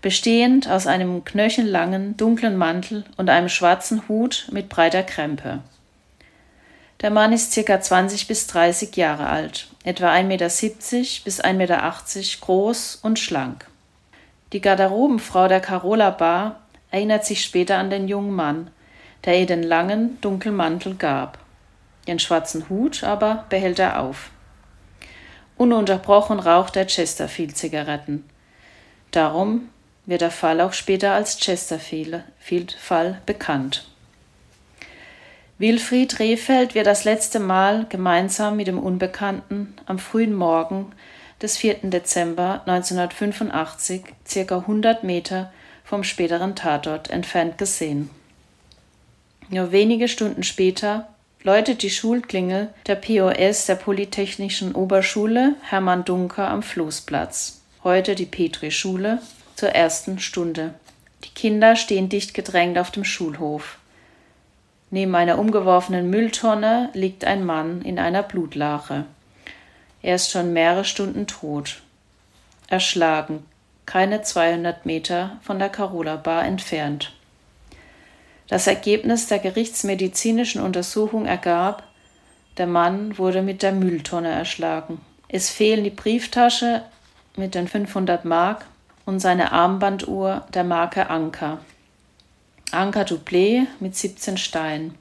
Bestehend 0.00 0.70
aus 0.70 0.86
einem 0.86 1.24
knöchellangen, 1.24 2.16
dunklen 2.16 2.56
Mantel 2.56 3.04
und 3.16 3.28
einem 3.28 3.48
schwarzen 3.48 4.06
Hut 4.06 4.46
mit 4.52 4.68
breiter 4.68 5.02
Krempe. 5.02 5.58
Der 7.00 7.10
Mann 7.10 7.32
ist 7.32 7.50
circa 7.50 7.80
20 7.80 8.28
bis 8.28 8.46
30 8.46 8.94
Jahre 8.96 9.26
alt, 9.26 9.66
etwa 9.82 10.08
1,70 10.08 10.22
Meter 10.22 10.46
bis 11.24 11.42
1,80 11.42 11.54
Meter 11.54 11.92
groß 12.42 13.00
und 13.02 13.18
schlank. 13.18 13.66
Die 14.52 14.60
Garderobenfrau 14.60 15.48
der 15.48 15.58
Carola 15.58 16.10
Bar 16.10 16.60
erinnert 16.92 17.26
sich 17.26 17.42
später 17.42 17.78
an 17.78 17.90
den 17.90 18.06
jungen 18.06 18.36
Mann, 18.36 18.70
der 19.24 19.40
ihr 19.40 19.46
den 19.46 19.64
langen, 19.64 20.20
dunklen 20.20 20.54
Mantel 20.54 20.94
gab. 20.94 21.43
Den 22.06 22.18
schwarzen 22.18 22.68
Hut 22.68 23.04
aber 23.04 23.46
behält 23.48 23.78
er 23.78 24.00
auf. 24.00 24.30
Ununterbrochen 25.56 26.40
raucht 26.40 26.76
er 26.76 26.86
Chesterfield-Zigaretten. 26.86 28.24
Darum 29.10 29.68
wird 30.06 30.20
der 30.20 30.30
Fall 30.30 30.60
auch 30.60 30.72
später 30.72 31.12
als 31.12 31.38
Chesterfield-Fall 31.38 33.20
bekannt. 33.24 33.88
Wilfried 35.58 36.18
Rehfeld 36.18 36.74
wird 36.74 36.86
das 36.86 37.04
letzte 37.04 37.38
Mal 37.38 37.86
gemeinsam 37.88 38.56
mit 38.56 38.66
dem 38.66 38.78
Unbekannten 38.78 39.74
am 39.86 40.00
frühen 40.00 40.34
Morgen 40.34 40.92
des 41.40 41.56
4. 41.56 41.76
Dezember 41.84 42.62
1985, 42.66 44.02
circa 44.26 44.58
100 44.58 45.04
Meter 45.04 45.52
vom 45.84 46.02
späteren 46.02 46.56
Tatort 46.56 47.10
entfernt 47.10 47.56
gesehen. 47.56 48.10
Nur 49.48 49.70
wenige 49.70 50.08
Stunden 50.08 50.42
später 50.42 51.06
läutet 51.44 51.82
die 51.82 51.90
Schulklingel 51.90 52.70
der 52.86 52.94
POS 52.94 53.66
der 53.66 53.74
Polytechnischen 53.74 54.74
Oberschule 54.74 55.54
Hermann 55.60 56.06
Dunker 56.06 56.48
am 56.48 56.62
Floßplatz, 56.62 57.60
heute 57.84 58.14
die 58.14 58.24
Petri-Schule, 58.24 59.18
zur 59.54 59.68
ersten 59.68 60.18
Stunde. 60.18 60.72
Die 61.22 61.28
Kinder 61.28 61.76
stehen 61.76 62.08
dicht 62.08 62.32
gedrängt 62.32 62.78
auf 62.78 62.90
dem 62.90 63.04
Schulhof. 63.04 63.76
Neben 64.90 65.14
einer 65.14 65.38
umgeworfenen 65.38 66.08
Mülltonne 66.08 66.88
liegt 66.94 67.26
ein 67.26 67.44
Mann 67.44 67.82
in 67.82 67.98
einer 67.98 68.22
Blutlache. 68.22 69.04
Er 70.00 70.14
ist 70.14 70.30
schon 70.30 70.54
mehrere 70.54 70.86
Stunden 70.86 71.26
tot. 71.26 71.82
Erschlagen, 72.68 73.44
keine 73.84 74.22
200 74.22 74.86
Meter 74.86 75.38
von 75.42 75.58
der 75.58 75.68
Carola 75.68 76.16
Bar 76.16 76.46
entfernt. 76.46 77.12
Das 78.48 78.66
Ergebnis 78.66 79.26
der 79.26 79.38
gerichtsmedizinischen 79.38 80.60
Untersuchung 80.60 81.26
ergab, 81.26 81.82
der 82.58 82.66
Mann 82.66 83.18
wurde 83.18 83.42
mit 83.42 83.62
der 83.62 83.72
Mülltonne 83.72 84.30
erschlagen. 84.30 85.00
Es 85.28 85.50
fehlen 85.50 85.82
die 85.82 85.90
Brieftasche 85.90 86.82
mit 87.36 87.54
den 87.54 87.66
500 87.66 88.24
Mark 88.24 88.66
und 89.06 89.20
seine 89.20 89.52
Armbanduhr 89.52 90.46
der 90.52 90.64
Marke 90.64 91.10
Anker. 91.10 91.58
Anker 92.70 93.02
Duplé 93.02 93.66
mit 93.80 93.96
17 93.96 94.36
Steinen. 94.36 94.94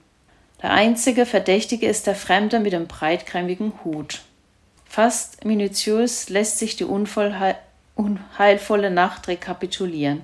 Der 0.61 0.71
einzige 0.71 1.25
Verdächtige 1.25 1.87
ist 1.87 2.07
der 2.07 2.15
Fremde 2.15 2.59
mit 2.59 2.73
dem 2.73 2.87
breitkrempigen 2.87 3.73
Hut. 3.83 4.21
Fast 4.85 5.43
minutiös 5.43 6.29
lässt 6.29 6.59
sich 6.59 6.75
die 6.75 6.85
unheilvolle 6.85 8.91
Nacht 8.91 9.27
rekapitulieren. 9.27 10.21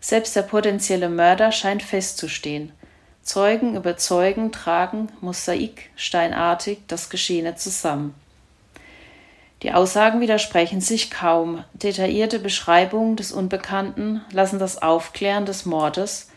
Selbst 0.00 0.34
der 0.34 0.42
potenzielle 0.42 1.08
Mörder 1.08 1.52
scheint 1.52 1.82
festzustehen. 1.82 2.72
Zeugen 3.22 3.76
überzeugen, 3.76 4.50
tragen 4.50 5.10
mosaiksteinartig 5.20 6.78
das 6.88 7.10
Geschehene 7.10 7.54
zusammen. 7.56 8.14
Die 9.62 9.72
Aussagen 9.72 10.20
widersprechen 10.20 10.80
sich 10.80 11.10
kaum. 11.10 11.62
Detaillierte 11.74 12.38
Beschreibungen 12.38 13.16
des 13.16 13.30
Unbekannten 13.30 14.22
lassen 14.32 14.58
das 14.58 14.80
Aufklären 14.80 15.44
des 15.44 15.66
Mordes 15.66 16.30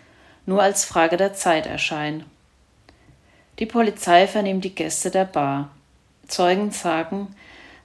nur 0.45 0.61
als 0.61 0.83
Frage 0.83 1.15
der 1.15 1.33
Zeit 1.33 1.65
erscheinen. 1.65 2.25
Die 3.59 3.65
Polizei 3.65 4.27
vernimmt 4.27 4.65
die 4.65 4.75
Gäste 4.75 5.09
der 5.09 5.25
Bar. 5.25 5.69
Zeugen 6.27 6.71
sagen, 6.71 7.33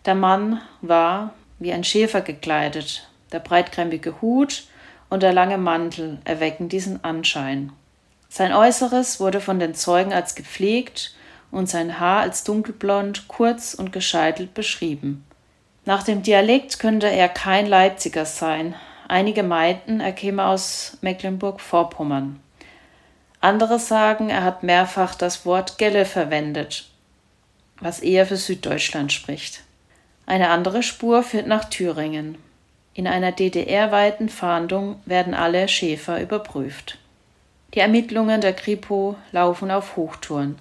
der 0.06 0.16
Mann 0.16 0.60
war 0.80 1.34
wie 1.60 1.72
ein 1.72 1.84
Schäfer 1.84 2.20
gekleidet, 2.20 3.08
der 3.30 3.40
breitkrempige 3.40 4.20
Hut 4.20 4.64
und 5.10 5.22
der 5.22 5.32
lange 5.32 5.58
Mantel 5.58 6.18
erwecken 6.24 6.68
diesen 6.68 7.02
Anschein. 7.04 7.72
Sein 8.28 8.52
Äußeres 8.52 9.20
wurde 9.20 9.40
von 9.40 9.58
den 9.58 9.74
Zeugen 9.74 10.12
als 10.12 10.34
gepflegt 10.34 11.14
und 11.50 11.68
sein 11.68 11.98
Haar 11.98 12.20
als 12.20 12.44
dunkelblond, 12.44 13.28
kurz 13.28 13.74
und 13.74 13.92
gescheitelt 13.92 14.54
beschrieben. 14.54 15.24
Nach 15.86 16.02
dem 16.02 16.22
Dialekt 16.22 16.78
könnte 16.78 17.06
er 17.06 17.30
kein 17.30 17.66
Leipziger 17.66 18.26
sein. 18.26 18.74
Einige 19.08 19.42
meinten, 19.42 20.00
er 20.00 20.12
käme 20.12 20.44
aus 20.44 20.98
Mecklenburg-Vorpommern. 21.00 22.38
Andere 23.40 23.78
sagen, 23.78 24.28
er 24.28 24.44
hat 24.44 24.62
mehrfach 24.62 25.14
das 25.14 25.46
Wort 25.46 25.78
Gelle 25.78 26.04
verwendet, 26.04 26.90
was 27.80 28.00
eher 28.00 28.26
für 28.26 28.36
Süddeutschland 28.36 29.12
spricht. 29.12 29.62
Eine 30.26 30.50
andere 30.50 30.82
Spur 30.82 31.22
führt 31.22 31.46
nach 31.46 31.64
Thüringen. 31.64 32.36
In 32.98 33.06
einer 33.06 33.30
DDR-weiten 33.30 34.28
Fahndung 34.28 35.00
werden 35.06 35.32
alle 35.32 35.68
Schäfer 35.68 36.20
überprüft. 36.20 36.98
Die 37.72 37.78
Ermittlungen 37.78 38.40
der 38.40 38.54
Kripo 38.54 39.14
laufen 39.30 39.70
auf 39.70 39.94
Hochtouren. 39.94 40.58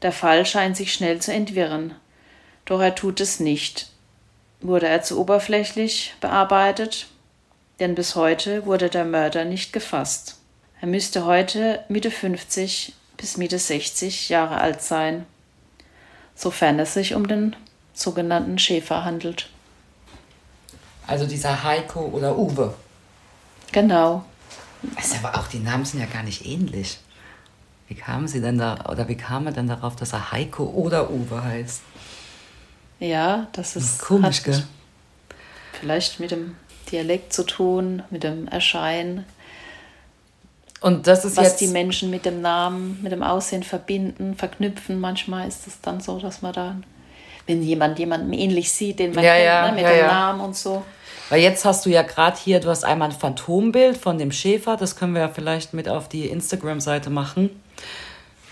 Der 0.00 0.12
Fall 0.12 0.46
scheint 0.46 0.76
sich 0.76 0.94
schnell 0.94 1.20
zu 1.20 1.32
entwirren. 1.32 1.96
Doch 2.66 2.80
er 2.80 2.94
tut 2.94 3.20
es 3.20 3.40
nicht. 3.40 3.90
Wurde 4.60 4.86
er 4.86 5.02
zu 5.02 5.20
oberflächlich 5.20 6.14
bearbeitet? 6.20 7.08
Denn 7.80 7.96
bis 7.96 8.14
heute 8.14 8.64
wurde 8.64 8.88
der 8.88 9.04
Mörder 9.04 9.44
nicht 9.44 9.72
gefasst. 9.72 10.38
Er 10.80 10.86
müsste 10.86 11.24
heute 11.24 11.84
Mitte 11.88 12.12
50 12.12 12.92
bis 13.16 13.38
Mitte 13.38 13.58
60 13.58 14.28
Jahre 14.28 14.60
alt 14.60 14.82
sein, 14.82 15.26
sofern 16.36 16.78
es 16.78 16.94
sich 16.94 17.16
um 17.16 17.26
den 17.26 17.56
sogenannten 17.92 18.60
Schäfer 18.60 19.04
handelt. 19.04 19.48
Also 21.06 21.26
dieser 21.26 21.62
Heiko 21.62 22.00
oder 22.06 22.36
Uwe. 22.36 22.74
Genau. 23.72 24.24
Das 24.96 25.06
ist 25.06 25.24
aber 25.24 25.38
auch, 25.38 25.48
die 25.48 25.58
Namen 25.58 25.84
sind 25.84 26.00
ja 26.00 26.06
gar 26.06 26.22
nicht 26.22 26.46
ähnlich. 26.46 26.98
Wie 27.88 27.94
kamen 27.94 28.26
sie 28.26 28.40
denn 28.40 28.58
da, 28.58 28.86
oder 28.88 29.08
wie 29.08 29.16
kam 29.16 29.46
er 29.46 29.52
denn 29.52 29.68
darauf, 29.68 29.94
dass 29.96 30.12
er 30.12 30.32
Heiko 30.32 30.64
oder 30.64 31.10
Uwe 31.10 31.42
heißt? 31.42 31.82
Ja, 32.98 33.46
das 33.52 33.76
ist 33.76 34.00
komisch, 34.00 34.42
gell? 34.42 34.64
Vielleicht 35.72 36.18
mit 36.18 36.30
dem 36.30 36.56
Dialekt 36.90 37.32
zu 37.32 37.44
tun, 37.44 38.02
mit 38.10 38.22
dem 38.24 38.48
Erscheinen. 38.48 39.24
Und 40.80 41.06
das 41.06 41.24
ist 41.24 41.36
was 41.36 41.44
jetzt 41.44 41.60
die 41.60 41.68
Menschen 41.68 42.10
mit 42.10 42.24
dem 42.24 42.40
Namen, 42.40 43.02
mit 43.02 43.12
dem 43.12 43.22
Aussehen 43.22 43.62
verbinden, 43.62 44.34
verknüpfen. 44.36 44.98
Manchmal 45.00 45.48
ist 45.48 45.66
es 45.66 45.80
dann 45.80 46.00
so, 46.00 46.18
dass 46.18 46.42
man 46.42 46.52
da, 46.52 46.76
wenn 47.46 47.62
jemand 47.62 47.98
jemandem 47.98 48.32
ähnlich 48.32 48.72
sieht, 48.72 48.98
den 48.98 49.14
man 49.14 49.24
Ja, 49.24 49.34
kennt, 49.34 49.44
ja, 49.46 49.66
ne, 49.68 49.72
mit 49.74 49.82
ja, 49.84 49.92
dem. 49.92 50.06
Namen 50.06 50.40
und 50.40 50.56
so. 50.56 50.84
Weil 51.28 51.40
jetzt 51.40 51.64
hast 51.64 51.84
du 51.86 51.90
ja 51.90 52.02
gerade 52.02 52.36
hier, 52.38 52.60
du 52.60 52.68
hast 52.68 52.84
einmal 52.84 53.10
ein 53.10 53.16
Phantombild 53.16 53.96
von 53.96 54.16
dem 54.18 54.30
Schäfer, 54.32 54.76
das 54.76 54.94
können 54.96 55.12
wir 55.14 55.22
ja 55.22 55.28
vielleicht 55.28 55.74
mit 55.74 55.88
auf 55.88 56.08
die 56.08 56.26
Instagram-Seite 56.28 57.10
machen. 57.10 57.50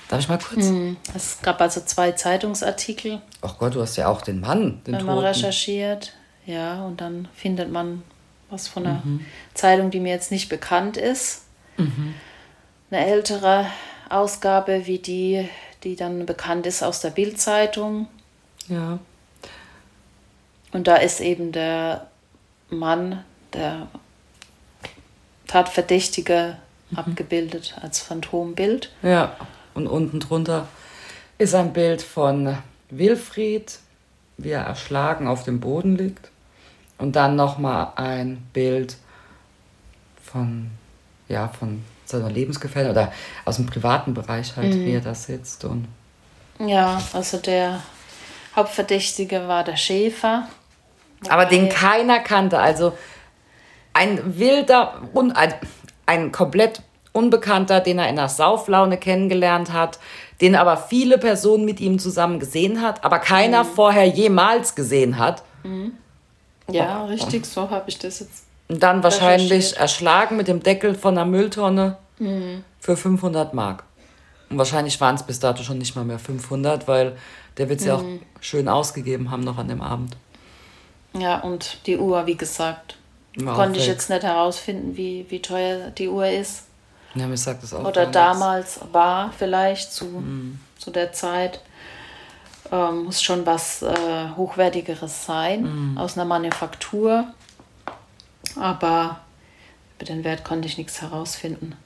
Darf 0.09 0.20
ich 0.20 0.28
mal 0.28 0.38
kurz? 0.38 0.66
Hm, 0.66 0.96
Es 1.14 1.38
gab 1.40 1.61
also 1.61 1.80
zwei 1.83 2.12
Zeitungsartikel, 2.12 3.20
Ach 3.42 3.59
Gott, 3.59 3.74
du 3.74 3.80
hast 3.83 3.96
ja 3.96 4.09
auch 4.09 4.22
den 4.22 4.40
Mann, 4.40 4.80
den 4.87 4.94
wenn 4.94 5.04
man 5.07 5.14
Toten. 5.16 5.26
recherchiert. 5.28 6.12
Ja, 6.46 6.85
und 6.85 7.00
dann 7.00 7.28
findet 7.35 7.70
man 7.72 8.02
was 8.50 8.68
von 8.68 8.87
einer 8.87 9.00
Mhm. 9.04 9.24
Zeitung, 9.54 9.90
die 9.90 10.00
mir 10.00 10.12
jetzt 10.12 10.30
nicht 10.30 10.48
bekannt 10.48 10.96
ist. 10.96 11.42
Mhm. 11.78 12.14
Eine 12.90 13.07
ältere 13.07 13.66
Ausgabe 14.11 14.87
wie 14.87 14.98
die, 14.98 15.48
die 15.85 15.96
dann 15.96 16.26
bekannt 16.26 16.66
ist 16.66 16.83
aus 16.83 17.00
der 17.00 17.11
Bild-Zeitung. 17.11 18.09
Ja. 18.68 18.98
Und 20.72 20.87
da 20.87 20.96
ist 20.96 21.20
eben 21.20 21.53
der 21.53 22.09
Mann, 22.70 23.24
der 23.53 23.87
Tatverdächtige, 25.46 26.57
Mhm. 26.90 26.98
abgebildet 26.98 27.77
als 27.81 28.00
Phantombild. 28.00 28.90
Ja, 29.03 29.37
und 29.74 29.87
unten 29.87 30.20
drunter 30.20 30.68
ist 31.38 31.55
ein 31.55 31.72
Bild 31.72 32.03
von 32.03 32.59
Wilfried, 32.90 33.79
wie 34.37 34.50
er 34.50 34.62
erschlagen 34.64 35.27
auf 35.27 35.44
dem 35.44 35.61
Boden 35.61 35.96
liegt. 35.96 36.31
Und 36.98 37.16
dann 37.16 37.37
nochmal 37.37 37.92
ein 37.96 38.46
Bild 38.53 38.96
von, 40.22 40.70
ja, 41.29 41.48
von 41.48 41.83
seiner 42.05 42.31
Lebensgefährtin 42.31 42.90
oder 42.92 43.12
aus 43.44 43.57
dem 43.57 43.66
privaten 43.66 44.14
Bereich 44.14 44.55
halt, 44.57 44.74
wie 44.74 44.92
er 44.92 45.00
da 45.00 45.14
sitzt. 45.14 45.64
Und 45.64 45.88
Ja, 46.59 47.03
also 47.12 47.38
der 47.38 47.81
Hauptverdächtige 48.56 49.48
war 49.48 49.64
der 49.64 49.76
Schäfer. 49.76 50.48
Aber 51.28 51.46
den 51.46 51.68
keiner 51.68 52.20
kannte. 52.20 52.58
Also 52.58 52.92
ein 53.92 54.38
wilder, 54.38 55.02
un, 55.14 55.32
ein, 55.32 55.54
ein 56.06 56.32
komplett 56.32 56.82
Unbekannter, 57.12 57.80
den 57.80 57.98
er 57.98 58.08
in 58.08 58.16
der 58.16 58.28
Sauflaune 58.28 58.98
kennengelernt 58.98 59.72
hat, 59.72 59.98
den 60.40 60.56
aber 60.56 60.76
viele 60.76 61.16
Personen 61.16 61.64
mit 61.64 61.80
ihm 61.80 61.98
zusammen 62.00 62.40
gesehen 62.40 62.82
hat, 62.82 63.04
aber 63.04 63.20
keiner 63.20 63.64
vorher 63.64 64.04
jemals 64.06 64.74
gesehen 64.74 65.16
hat. 65.18 65.44
Ja, 66.68 67.04
richtig, 67.04 67.46
so 67.46 67.70
habe 67.70 67.84
ich 67.88 67.98
das 67.98 68.20
jetzt. 68.20 68.44
Und 68.68 68.82
dann 68.82 69.02
wahrscheinlich 69.02 69.76
erschlagen 69.76 70.36
mit 70.36 70.48
dem 70.48 70.62
Deckel 70.62 70.94
von 70.94 71.16
einer 71.16 71.24
Mülltonne 71.24 71.96
für 72.80 72.96
500 72.96 73.54
Mark. 73.54 73.84
Und 74.50 74.59
wahrscheinlich 74.59 75.00
waren 75.00 75.14
es 75.14 75.22
bis 75.22 75.40
dato 75.40 75.62
schon 75.62 75.78
nicht 75.78 75.96
mal 75.96 76.04
mehr 76.04 76.18
500, 76.18 76.87
weil 76.87 77.16
der 77.57 77.68
wird 77.68 77.80
sie 77.80 77.90
auch 77.90 78.04
schön 78.40 78.68
ausgegeben 78.68 79.30
haben 79.30 79.42
noch 79.42 79.59
an 79.59 79.68
dem 79.68 79.80
Abend. 79.80 80.16
Ja, 81.16 81.38
und 81.40 81.78
die 81.87 81.96
Uhr, 81.98 82.26
wie 82.26 82.37
gesagt, 82.37 82.96
War 83.37 83.54
konnte 83.54 83.78
ich 83.78 83.87
jetzt 83.87 84.11
nicht 84.11 84.22
herausfinden, 84.22 84.96
wie, 84.96 85.26
wie 85.28 85.40
teuer 85.40 85.90
die 85.90 86.09
Uhr 86.09 86.26
ist. 86.26 86.64
Ja, 87.14 87.26
mir 87.28 87.37
sagt 87.37 87.62
das 87.62 87.72
auch 87.72 87.80
Oder 87.85 88.07
gar 88.07 88.07
nichts. 88.07 88.12
damals 88.16 88.80
war 88.92 89.33
vielleicht 89.38 89.92
zu, 89.92 90.07
Mhm. 90.07 90.59
zu 90.78 90.90
der 90.90 91.12
Zeit. 91.12 91.61
Ähm, 92.72 93.04
muss 93.04 93.22
schon 93.22 93.46
was 93.46 93.83
äh, 93.83 94.28
Hochwertigeres 94.37 95.24
sein, 95.26 95.62
Mhm. 95.92 95.98
aus 95.98 96.16
einer 96.16 96.24
Manufaktur. 96.24 97.26
Aber 98.57 99.20
über 99.96 100.04
den 100.07 100.24
Wert 100.24 100.44
konnte 100.44 100.66
ich 100.66 100.76
nichts 100.78 101.00
herausfinden. 101.02 101.76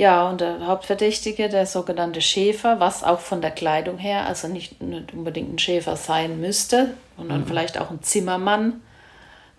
Ja, 0.00 0.30
und 0.30 0.40
der 0.40 0.66
Hauptverdächtige, 0.66 1.50
der 1.50 1.66
sogenannte 1.66 2.22
Schäfer, 2.22 2.80
was 2.80 3.04
auch 3.04 3.20
von 3.20 3.42
der 3.42 3.50
Kleidung 3.50 3.98
her, 3.98 4.24
also 4.24 4.48
nicht, 4.48 4.80
nicht 4.80 5.12
unbedingt 5.12 5.52
ein 5.52 5.58
Schäfer 5.58 5.94
sein 5.94 6.40
müsste, 6.40 6.94
sondern 7.18 7.44
vielleicht 7.46 7.78
auch 7.78 7.90
ein 7.90 8.02
Zimmermann, 8.02 8.80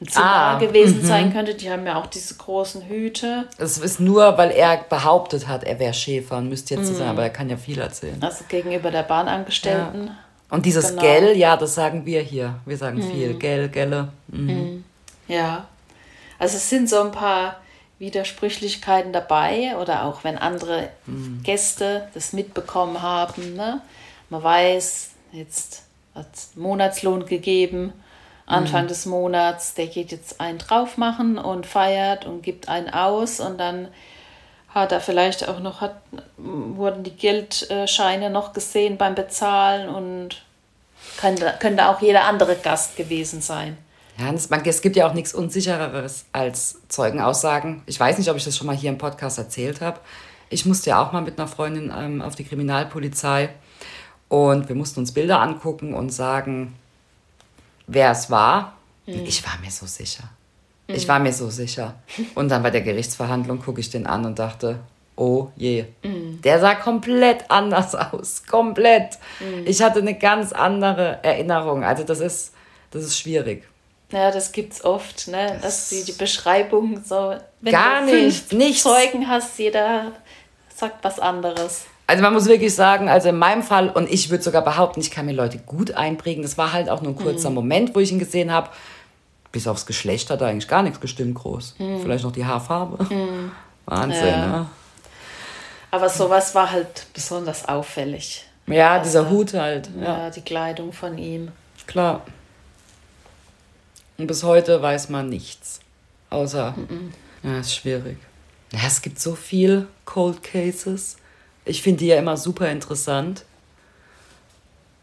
ein 0.02 0.08
Zimmer 0.08 0.26
Ah, 0.26 0.58
gewesen 0.58 1.06
sein 1.06 1.32
könnte. 1.32 1.54
Die 1.54 1.70
haben 1.70 1.86
ja 1.86 2.02
auch 2.02 2.08
diese 2.08 2.34
großen 2.34 2.82
Hüte. 2.90 3.48
Es 3.60 3.78
ist 3.78 4.00
nur, 4.00 4.36
weil 4.40 4.50
er 4.50 4.78
behauptet 4.90 5.48
hat, 5.48 5.64
er 5.64 5.78
wäre 5.78 5.94
Schäfer 5.94 6.38
und 6.38 6.50
müsste 6.50 6.74
jetzt 6.74 6.88
so 6.88 6.96
sein, 6.96 7.10
aber 7.10 7.22
er 7.22 7.30
kann 7.30 7.48
ja 7.48 7.58
viel 7.58 7.80
erzählen. 7.80 8.18
Also 8.20 8.44
gegenüber 8.50 8.90
der 8.90 9.04
Bahnangestellten. 9.04 10.10
Und 10.50 10.66
dieses 10.66 10.90
Genau. 10.90 11.04
Gell, 11.04 11.38
ja, 11.38 11.56
das 11.56 11.76
sagen 11.76 12.04
wir 12.08 12.22
hier. 12.22 12.56
Wir 12.66 12.78
sagen 12.78 13.00
viel. 13.00 13.36
Gell, 13.36 13.70
Gelle. 13.70 14.08
Mhm. 14.30 14.86
Ja. 15.28 15.68
Also 16.40 16.58
es 16.58 16.68
sind 16.68 16.90
so 16.90 17.00
ein 17.00 17.12
paar 17.12 17.58
Widersprüchlichkeiten 18.02 19.14
dabei 19.14 19.78
oder 19.80 20.06
auch 20.06 20.24
wenn 20.24 20.38
andere 20.38 20.90
Gäste 21.44 22.10
das 22.16 22.34
mitbekommen 22.34 23.02
haben. 23.02 23.56
Ne? 23.56 23.80
Man 24.30 24.42
weiß, 24.42 25.12
jetzt 25.32 25.84
hat 26.16 26.26
Monatslohn 26.56 27.28
gegeben, 27.28 27.94
Anfang 28.48 28.88
des 28.88 29.06
Monats, 29.06 29.76
der 29.76 29.88
geht 29.88 30.12
jetzt 30.12 30.42
einen 30.42 30.58
drauf 30.58 30.98
machen 30.98 31.38
und 31.38 31.66
feiert 31.66 32.26
und 32.26 32.42
gibt 32.42 32.68
einen 32.68 32.90
aus 32.90 33.40
und 33.40 33.60
dann 33.60 33.88
hat 34.74 34.92
er 34.92 35.00
vielleicht 35.00 35.48
auch 35.48 35.60
noch, 35.60 35.80
hat, 35.80 35.96
wurden 36.38 37.04
die 37.04 37.16
Geldscheine 37.16 38.30
noch 38.30 38.52
gesehen 38.52 38.98
beim 38.98 39.16
Bezahlen 39.16 39.88
und 39.88 40.42
könnte, 41.18 41.54
könnte 41.60 41.88
auch 41.88 42.02
jeder 42.02 42.26
andere 42.26 42.56
Gast 42.56 42.98
gewesen 42.98 43.42
sein. 43.42 43.78
Ja, 44.22 44.32
man, 44.50 44.62
es 44.66 44.82
gibt 44.82 44.96
ja 44.96 45.08
auch 45.08 45.14
nichts 45.14 45.34
Unsichereres 45.34 46.26
als 46.32 46.80
Zeugenaussagen. 46.90 47.82
Ich 47.88 48.00
weiß 48.00 48.20
nicht, 48.20 48.30
ob 48.30 48.38
ich 48.38 48.44
das 48.44 48.56
schon 48.56 48.68
mal 48.68 48.76
hier 48.76 48.92
im 48.92 49.00
Podcast 49.00 49.40
erzählt 49.40 49.82
habe. 49.82 50.00
Ich 50.50 50.66
musste 50.66 50.92
ja 50.92 51.04
auch 51.04 51.12
mal 51.12 51.22
mit 51.22 51.40
einer 51.40 51.48
Freundin 51.48 51.92
ähm, 51.96 52.22
auf 52.22 52.36
die 52.36 52.44
Kriminalpolizei 52.44 53.50
und 54.30 54.70
wir 54.70 54.76
mussten 54.76 55.00
uns 55.00 55.12
Bilder 55.12 55.42
angucken 55.42 55.96
und 55.96 56.12
sagen, 56.12 56.76
wer 57.88 58.12
es 58.12 58.30
war. 58.30 58.74
Ich 59.26 59.44
war 59.44 59.58
mir 59.60 59.72
so 59.72 59.88
sicher. 59.88 60.26
Ich 60.88 61.08
war 61.08 61.20
mir 61.20 61.34
so 61.34 61.50
sicher. 61.50 61.96
Und 62.36 62.50
dann 62.50 62.62
bei 62.62 62.70
der 62.70 62.82
Gerichtsverhandlung 62.82 63.60
gucke 63.60 63.80
ich 63.80 63.90
den 63.90 64.06
an 64.06 64.26
und 64.26 64.38
dachte, 64.38 64.82
oh 65.16 65.48
je. 65.56 65.86
Der 66.44 66.60
sah 66.60 66.76
komplett 66.76 67.50
anders 67.50 67.96
aus. 67.96 68.44
Komplett. 68.46 69.18
Ich 69.66 69.82
hatte 69.82 70.00
eine 70.00 70.18
ganz 70.18 70.52
andere 70.52 71.24
Erinnerung. 71.24 71.84
Also 71.84 72.04
das 72.04 72.20
ist, 72.20 72.54
das 72.92 73.04
ist 73.04 73.18
schwierig. 73.18 73.71
Ja, 74.12 74.32
das 74.32 74.52
gibt's 74.52 74.84
oft, 74.84 75.28
ne? 75.28 75.58
Dass 75.62 75.90
die, 75.90 76.04
die 76.04 76.12
Beschreibung 76.12 77.02
so. 77.04 77.36
Wenn 77.62 77.72
Gar 77.74 78.02
du 78.02 78.08
fünf 78.10 78.24
nicht, 78.24 78.54
nichts. 78.54 78.84
Zeugen 78.84 79.28
hast, 79.28 79.58
jeder 79.58 80.12
sagt 80.76 81.04
was 81.04 81.20
anderes. 81.20 81.86
Also 82.08 82.24
man 82.24 82.34
muss 82.34 82.46
wirklich 82.48 82.76
sagen, 82.76 83.08
also 83.08 83.30
in 83.30 83.38
meinem 83.38 83.64
Fall, 83.64 83.90
und 83.90 84.12
ich 84.12 84.30
würde 84.30 84.44
sogar 84.44 84.64
behaupten, 84.64 85.00
ich 85.00 85.12
kann 85.12 85.26
mir 85.28 85.32
Leute 85.34 85.60
gut 85.60 85.94
einprägen. 85.94 86.44
Das 86.44 86.58
war 86.58 86.74
halt 86.74 86.90
auch 86.90 87.02
nur 87.02 87.14
ein 87.14 87.16
kurzer 87.16 87.50
Moment, 87.50 87.96
wo 87.96 88.00
ich 88.00 88.12
ihn 88.12 88.20
gesehen 88.20 88.52
habe. 88.52 88.70
Bis 89.54 89.66
aufs 89.68 89.86
Geschlecht 89.86 90.30
hat 90.30 90.42
da 90.42 90.48
eigentlich 90.48 90.68
gar 90.68 90.82
nichts 90.82 91.00
gestimmt 91.00 91.36
groß. 91.36 91.76
Vielleicht 91.78 92.24
noch 92.26 92.32
die 92.34 92.46
Haarfarbe. 92.46 93.06
Wahnsinn, 93.86 94.26
Ja. 94.28 94.48
ne? 94.48 94.70
Aber 95.92 96.08
sowas 96.10 96.56
war 96.56 96.72
halt 96.72 97.06
besonders 97.14 97.68
auffällig. 97.68 98.46
Ja, 98.68 99.00
dieser 99.00 99.30
Hut 99.30 99.54
halt. 99.54 99.90
Ja, 100.00 100.04
Ja, 100.26 100.30
die 100.30 100.42
Kleidung 100.42 100.94
von 100.94 101.18
ihm. 101.18 101.52
klar. 101.88 102.22
Und 104.22 104.28
bis 104.28 104.44
heute 104.44 104.84
weiß 104.84 105.10
man 105.10 105.30
nichts. 105.30 105.80
Außer, 106.30 106.76
ja, 107.42 107.60
ist 107.60 107.74
schwierig. 107.74 108.18
Ja, 108.72 108.82
es 108.86 109.02
gibt 109.02 109.20
so 109.20 109.34
viel 109.34 109.88
Cold 110.06 110.44
Cases. 110.44 111.18
Ich 111.66 111.82
finde 111.82 112.02
die 112.02 112.06
ja 112.06 112.20
immer 112.20 112.38
super 112.38 112.70
interessant. 112.70 113.46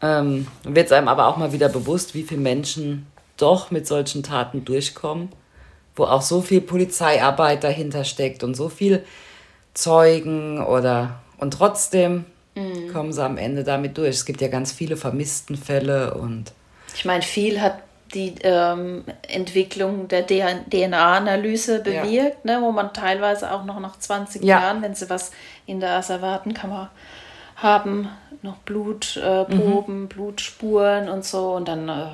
Ähm, 0.01 0.47
wird 0.63 0.93
einem 0.93 1.09
aber 1.09 1.27
auch 1.27 1.35
mal 1.35 1.51
wieder 1.51 1.67
bewusst, 1.67 2.15
wie 2.15 2.23
viele 2.23 2.39
Menschen 2.39 3.07
doch 3.35 3.71
mit 3.71 3.87
solchen 3.87 4.23
Taten 4.23 4.63
durchkommen. 4.63 5.33
wo 5.97 6.05
auch 6.05 6.21
so 6.21 6.41
viel 6.41 6.61
Polizeiarbeit 6.61 7.65
dahinter 7.65 8.05
steckt 8.05 8.45
und 8.45 8.55
so 8.55 8.69
viel 8.69 9.03
Zeugen 9.73 10.63
oder 10.63 11.19
und 11.39 11.55
trotzdem 11.55 12.23
mhm. 12.55 12.93
kommen 12.93 13.11
sie 13.11 13.21
am 13.21 13.35
Ende 13.35 13.65
damit 13.65 13.97
durch. 13.97 14.15
Es 14.15 14.25
gibt 14.25 14.39
ja 14.39 14.47
ganz 14.47 14.71
viele 14.71 14.95
Vermisstenfälle 14.95 16.13
und 16.13 16.53
ich 16.95 17.03
meine, 17.03 17.21
viel 17.21 17.59
hat 17.59 17.83
die 18.13 18.35
ähm, 18.43 19.03
Entwicklung 19.27 20.07
der 20.07 20.25
DNA-Analyse 20.25 21.79
bewirkt, 21.79 22.45
ja. 22.45 22.59
ne, 22.59 22.61
wo 22.61 22.71
man 22.71 22.93
teilweise 22.93 23.51
auch 23.51 23.65
noch 23.65 23.79
nach 23.79 23.97
20 23.97 24.43
ja. 24.43 24.59
Jahren, 24.59 24.81
wenn 24.81 24.95
sie 24.95 25.09
was 25.09 25.31
in 25.65 25.79
der 25.79 25.91
Asservatenkammer 25.97 26.89
haben, 27.55 28.09
noch 28.41 28.57
Blutproben, 28.57 29.57
äh, 29.57 29.91
mhm. 29.91 30.07
Blutspuren 30.07 31.09
und 31.09 31.25
so 31.25 31.55
und 31.55 31.67
dann 31.67 31.89
äh, 31.89 32.07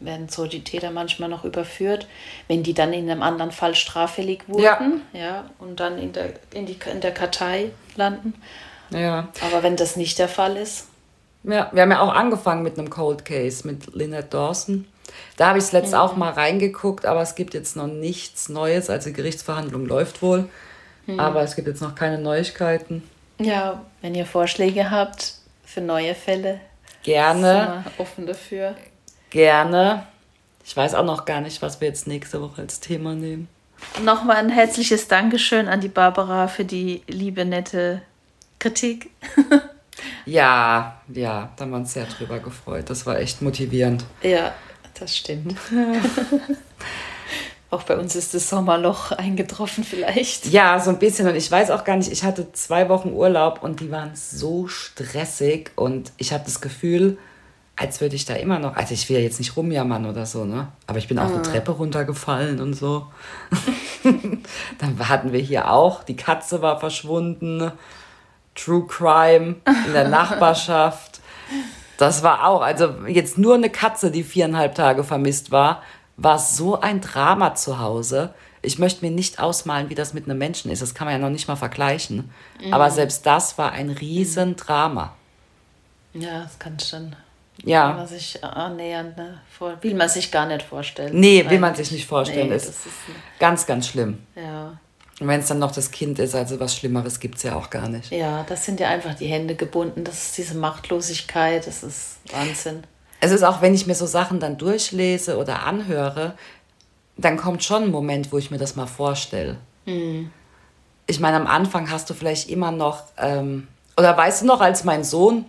werden 0.00 0.28
so 0.28 0.46
die 0.46 0.64
Täter 0.64 0.90
manchmal 0.90 1.28
noch 1.28 1.44
überführt, 1.44 2.06
wenn 2.48 2.62
die 2.62 2.74
dann 2.74 2.92
in 2.92 3.10
einem 3.10 3.22
anderen 3.22 3.52
Fall 3.52 3.74
straffällig 3.74 4.48
wurden, 4.48 5.02
ja, 5.12 5.20
ja 5.20 5.44
und 5.58 5.80
dann 5.80 5.98
in 5.98 6.12
der, 6.12 6.34
in, 6.52 6.66
die, 6.66 6.76
in 6.90 7.00
der 7.00 7.12
Kartei 7.12 7.70
landen. 7.96 8.34
Ja. 8.90 9.28
Aber 9.40 9.62
wenn 9.62 9.76
das 9.76 9.96
nicht 9.96 10.18
der 10.18 10.28
Fall 10.28 10.56
ist. 10.56 10.88
Ja, 11.44 11.70
wir 11.72 11.82
haben 11.82 11.90
ja 11.90 12.00
auch 12.00 12.12
angefangen 12.12 12.62
mit 12.62 12.78
einem 12.78 12.90
Cold 12.90 13.24
Case 13.24 13.66
mit 13.66 13.94
Lynette 13.94 14.28
Dawson. 14.28 14.86
Da 15.36 15.48
habe 15.48 15.58
ich 15.58 15.64
es 15.64 15.72
letztes 15.72 15.92
mhm. 15.92 15.98
auch 15.98 16.16
mal 16.16 16.30
reingeguckt, 16.30 17.06
aber 17.06 17.22
es 17.22 17.34
gibt 17.34 17.54
jetzt 17.54 17.76
noch 17.76 17.86
nichts 17.86 18.48
Neues. 18.48 18.90
Also 18.90 19.10
die 19.10 19.14
Gerichtsverhandlung 19.14 19.86
läuft 19.86 20.22
wohl, 20.22 20.48
mhm. 21.06 21.18
aber 21.18 21.42
es 21.42 21.56
gibt 21.56 21.68
jetzt 21.68 21.82
noch 21.82 21.94
keine 21.94 22.18
Neuigkeiten. 22.18 23.02
Ja, 23.38 23.82
wenn 24.00 24.14
ihr 24.14 24.26
Vorschläge 24.26 24.90
habt 24.90 25.34
für 25.64 25.80
neue 25.80 26.14
Fälle, 26.14 26.60
gerne. 27.02 27.84
Offen 27.98 28.26
dafür. 28.26 28.76
Gerne. 29.30 30.06
Ich 30.64 30.76
weiß 30.76 30.94
auch 30.94 31.04
noch 31.04 31.24
gar 31.24 31.40
nicht, 31.40 31.62
was 31.62 31.80
wir 31.80 31.88
jetzt 31.88 32.06
nächste 32.06 32.40
Woche 32.40 32.62
als 32.62 32.80
Thema 32.80 33.14
nehmen. 33.14 33.48
Nochmal 34.04 34.36
ein 34.36 34.48
herzliches 34.48 35.08
Dankeschön 35.08 35.68
an 35.68 35.80
die 35.80 35.88
Barbara 35.88 36.48
für 36.48 36.64
die 36.64 37.02
liebe, 37.08 37.44
nette 37.44 38.02
Kritik. 38.58 39.10
ja, 40.24 41.00
ja, 41.08 41.52
da 41.56 41.64
haben 41.64 41.70
wir 41.70 41.78
uns 41.78 41.92
sehr 41.92 42.06
drüber 42.06 42.38
gefreut. 42.38 42.88
Das 42.90 43.06
war 43.06 43.18
echt 43.18 43.42
motivierend. 43.42 44.04
Ja, 44.22 44.54
das 45.02 45.16
stimmt. 45.16 45.56
auch 47.70 47.82
bei 47.82 47.96
uns 47.96 48.14
ist 48.14 48.34
das 48.34 48.48
Sommerloch 48.48 49.12
eingetroffen 49.12 49.82
vielleicht. 49.82 50.46
Ja, 50.46 50.78
so 50.78 50.90
ein 50.90 50.98
bisschen. 50.98 51.26
Und 51.26 51.34
ich 51.34 51.50
weiß 51.50 51.70
auch 51.70 51.84
gar 51.84 51.96
nicht, 51.96 52.12
ich 52.12 52.22
hatte 52.22 52.52
zwei 52.52 52.88
Wochen 52.88 53.12
Urlaub 53.12 53.62
und 53.62 53.80
die 53.80 53.90
waren 53.90 54.12
so 54.14 54.68
stressig 54.68 55.72
und 55.74 56.12
ich 56.18 56.32
habe 56.32 56.44
das 56.44 56.60
Gefühl, 56.60 57.18
als 57.74 58.00
würde 58.00 58.14
ich 58.14 58.26
da 58.26 58.34
immer 58.34 58.58
noch, 58.58 58.76
also 58.76 58.92
ich 58.92 59.08
will 59.08 59.16
ja 59.16 59.22
jetzt 59.22 59.38
nicht 59.38 59.56
rumjammern 59.56 60.06
oder 60.06 60.26
so, 60.26 60.44
ne? 60.44 60.68
Aber 60.86 60.98
ich 60.98 61.08
bin 61.08 61.18
auch 61.18 61.30
ah. 61.30 61.34
eine 61.34 61.42
Treppe 61.42 61.72
runtergefallen 61.72 62.60
und 62.60 62.74
so. 62.74 63.06
Dann 64.78 65.08
hatten 65.08 65.32
wir 65.32 65.40
hier 65.40 65.70
auch, 65.70 66.04
die 66.04 66.16
Katze 66.16 66.62
war 66.62 66.78
verschwunden, 66.78 67.72
True 68.54 68.86
Crime 68.86 69.56
in 69.86 69.92
der 69.94 70.08
Nachbarschaft. 70.08 71.20
Das 71.98 72.22
war 72.22 72.48
auch, 72.48 72.62
also 72.62 73.06
jetzt 73.06 73.38
nur 73.38 73.54
eine 73.54 73.70
Katze, 73.70 74.10
die 74.10 74.24
viereinhalb 74.24 74.74
Tage 74.74 75.04
vermisst 75.04 75.50
war, 75.50 75.82
war 76.16 76.38
so 76.38 76.80
ein 76.80 77.00
Drama 77.00 77.54
zu 77.54 77.78
Hause. 77.78 78.34
Ich 78.60 78.78
möchte 78.78 79.04
mir 79.04 79.10
nicht 79.10 79.40
ausmalen, 79.40 79.90
wie 79.90 79.94
das 79.94 80.14
mit 80.14 80.24
einem 80.24 80.38
Menschen 80.38 80.70
ist. 80.70 80.82
Das 80.82 80.94
kann 80.94 81.06
man 81.06 81.14
ja 81.14 81.18
noch 81.18 81.30
nicht 81.30 81.48
mal 81.48 81.56
vergleichen. 81.56 82.30
Mhm. 82.62 82.72
Aber 82.72 82.90
selbst 82.90 83.26
das 83.26 83.58
war 83.58 83.72
ein 83.72 83.90
Riesendrama. 83.90 85.14
Ja, 86.14 86.42
das 86.42 86.58
kann 86.58 86.78
schon 86.78 87.16
ja. 87.64 87.90
Will 87.90 87.96
man 87.96 88.06
sich 88.06 88.44
annähernd, 88.44 89.16
ne? 89.16 89.38
will 89.80 89.94
man 89.94 90.08
sich 90.08 90.30
gar 90.30 90.46
nicht 90.46 90.62
vorstellen. 90.62 91.18
Nee, 91.18 91.48
will 91.48 91.58
man 91.58 91.74
sich 91.74 91.92
nicht 91.92 92.06
vorstellen. 92.06 92.48
Nee, 92.48 92.56
ist, 92.56 92.68
ist 92.68 92.86
ganz, 93.38 93.66
ganz 93.66 93.88
schlimm. 93.88 94.18
Ja. 94.34 94.78
Und 95.20 95.28
wenn 95.28 95.40
es 95.40 95.48
dann 95.48 95.58
noch 95.58 95.72
das 95.72 95.90
Kind 95.90 96.18
ist, 96.18 96.34
also 96.34 96.58
was 96.58 96.74
Schlimmeres 96.74 97.20
gibt 97.20 97.36
es 97.36 97.42
ja 97.42 97.54
auch 97.54 97.70
gar 97.70 97.88
nicht. 97.88 98.10
Ja, 98.10 98.44
das 98.48 98.64
sind 98.64 98.80
ja 98.80 98.88
einfach 98.88 99.14
die 99.14 99.26
Hände 99.26 99.54
gebunden. 99.54 100.04
Das 100.04 100.22
ist 100.22 100.38
diese 100.38 100.56
Machtlosigkeit, 100.56 101.66
das 101.66 101.82
ist 101.82 102.18
Wahnsinn. 102.32 102.82
Es 103.20 103.30
ist 103.30 103.44
auch, 103.44 103.62
wenn 103.62 103.74
ich 103.74 103.86
mir 103.86 103.94
so 103.94 104.06
Sachen 104.06 104.40
dann 104.40 104.58
durchlese 104.58 105.38
oder 105.38 105.64
anhöre, 105.64 106.34
dann 107.16 107.36
kommt 107.36 107.62
schon 107.62 107.84
ein 107.84 107.90
Moment, 107.90 108.32
wo 108.32 108.38
ich 108.38 108.50
mir 108.50 108.58
das 108.58 108.74
mal 108.74 108.86
vorstelle. 108.86 109.58
Mhm. 109.86 110.30
Ich 111.06 111.20
meine, 111.20 111.36
am 111.36 111.46
Anfang 111.46 111.90
hast 111.90 112.10
du 112.10 112.14
vielleicht 112.14 112.48
immer 112.48 112.72
noch, 112.72 113.04
ähm, 113.18 113.68
oder 113.96 114.16
weißt 114.16 114.42
du 114.42 114.46
noch, 114.46 114.60
als 114.60 114.84
mein 114.84 115.04
Sohn 115.04 115.44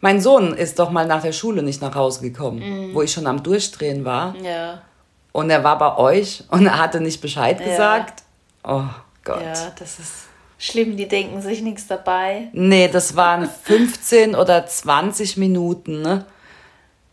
mein 0.00 0.20
Sohn 0.20 0.52
ist 0.54 0.78
doch 0.78 0.90
mal 0.90 1.06
nach 1.06 1.22
der 1.22 1.32
Schule 1.32 1.62
nicht 1.62 1.80
nach 1.80 1.94
Hause 1.94 2.20
gekommen, 2.20 2.58
mhm. 2.58 2.94
wo 2.94 3.02
ich 3.02 3.12
schon 3.12 3.26
am 3.26 3.42
Durchdrehen 3.42 4.04
war. 4.04 4.34
Ja. 4.36 4.82
Und 5.32 5.50
er 5.50 5.64
war 5.64 5.78
bei 5.78 5.96
euch 5.96 6.44
und 6.50 6.66
er 6.66 6.78
hatte 6.78 7.00
nicht 7.00 7.20
Bescheid 7.20 7.60
ja. 7.60 7.66
gesagt. 7.66 8.22
Oh 8.66 8.84
Gott. 9.24 9.42
Ja, 9.42 9.72
das 9.78 9.98
ist 9.98 10.12
schlimm, 10.58 10.96
die 10.96 11.08
denken 11.08 11.40
sich 11.40 11.62
nichts 11.62 11.86
dabei. 11.86 12.48
Nee, 12.52 12.88
das 12.88 13.14
waren 13.16 13.48
15 13.62 14.34
oder 14.34 14.66
20 14.66 15.36
Minuten 15.36 16.02
ne? 16.02 16.26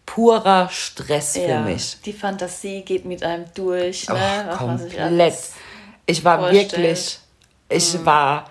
purer 0.06 0.70
Stress 0.70 1.34
für 1.34 1.42
ja, 1.42 1.62
mich. 1.62 1.98
Die 2.02 2.14
Fantasie 2.14 2.82
geht 2.82 3.06
mit 3.06 3.24
einem 3.24 3.46
durch. 3.54 4.08
Ne? 4.10 4.50
Oh, 4.52 4.58
komplett. 4.58 5.38
Ich 6.06 6.24
war 6.26 6.40
vorstellt. 6.40 6.72
wirklich, 6.74 7.20
ich 7.70 7.94
mhm. 7.94 8.06
war 8.06 8.46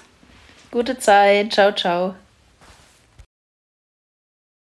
Gute 0.72 0.98
Zeit, 0.98 1.54
ciao, 1.54 1.72
ciao. 1.72 2.16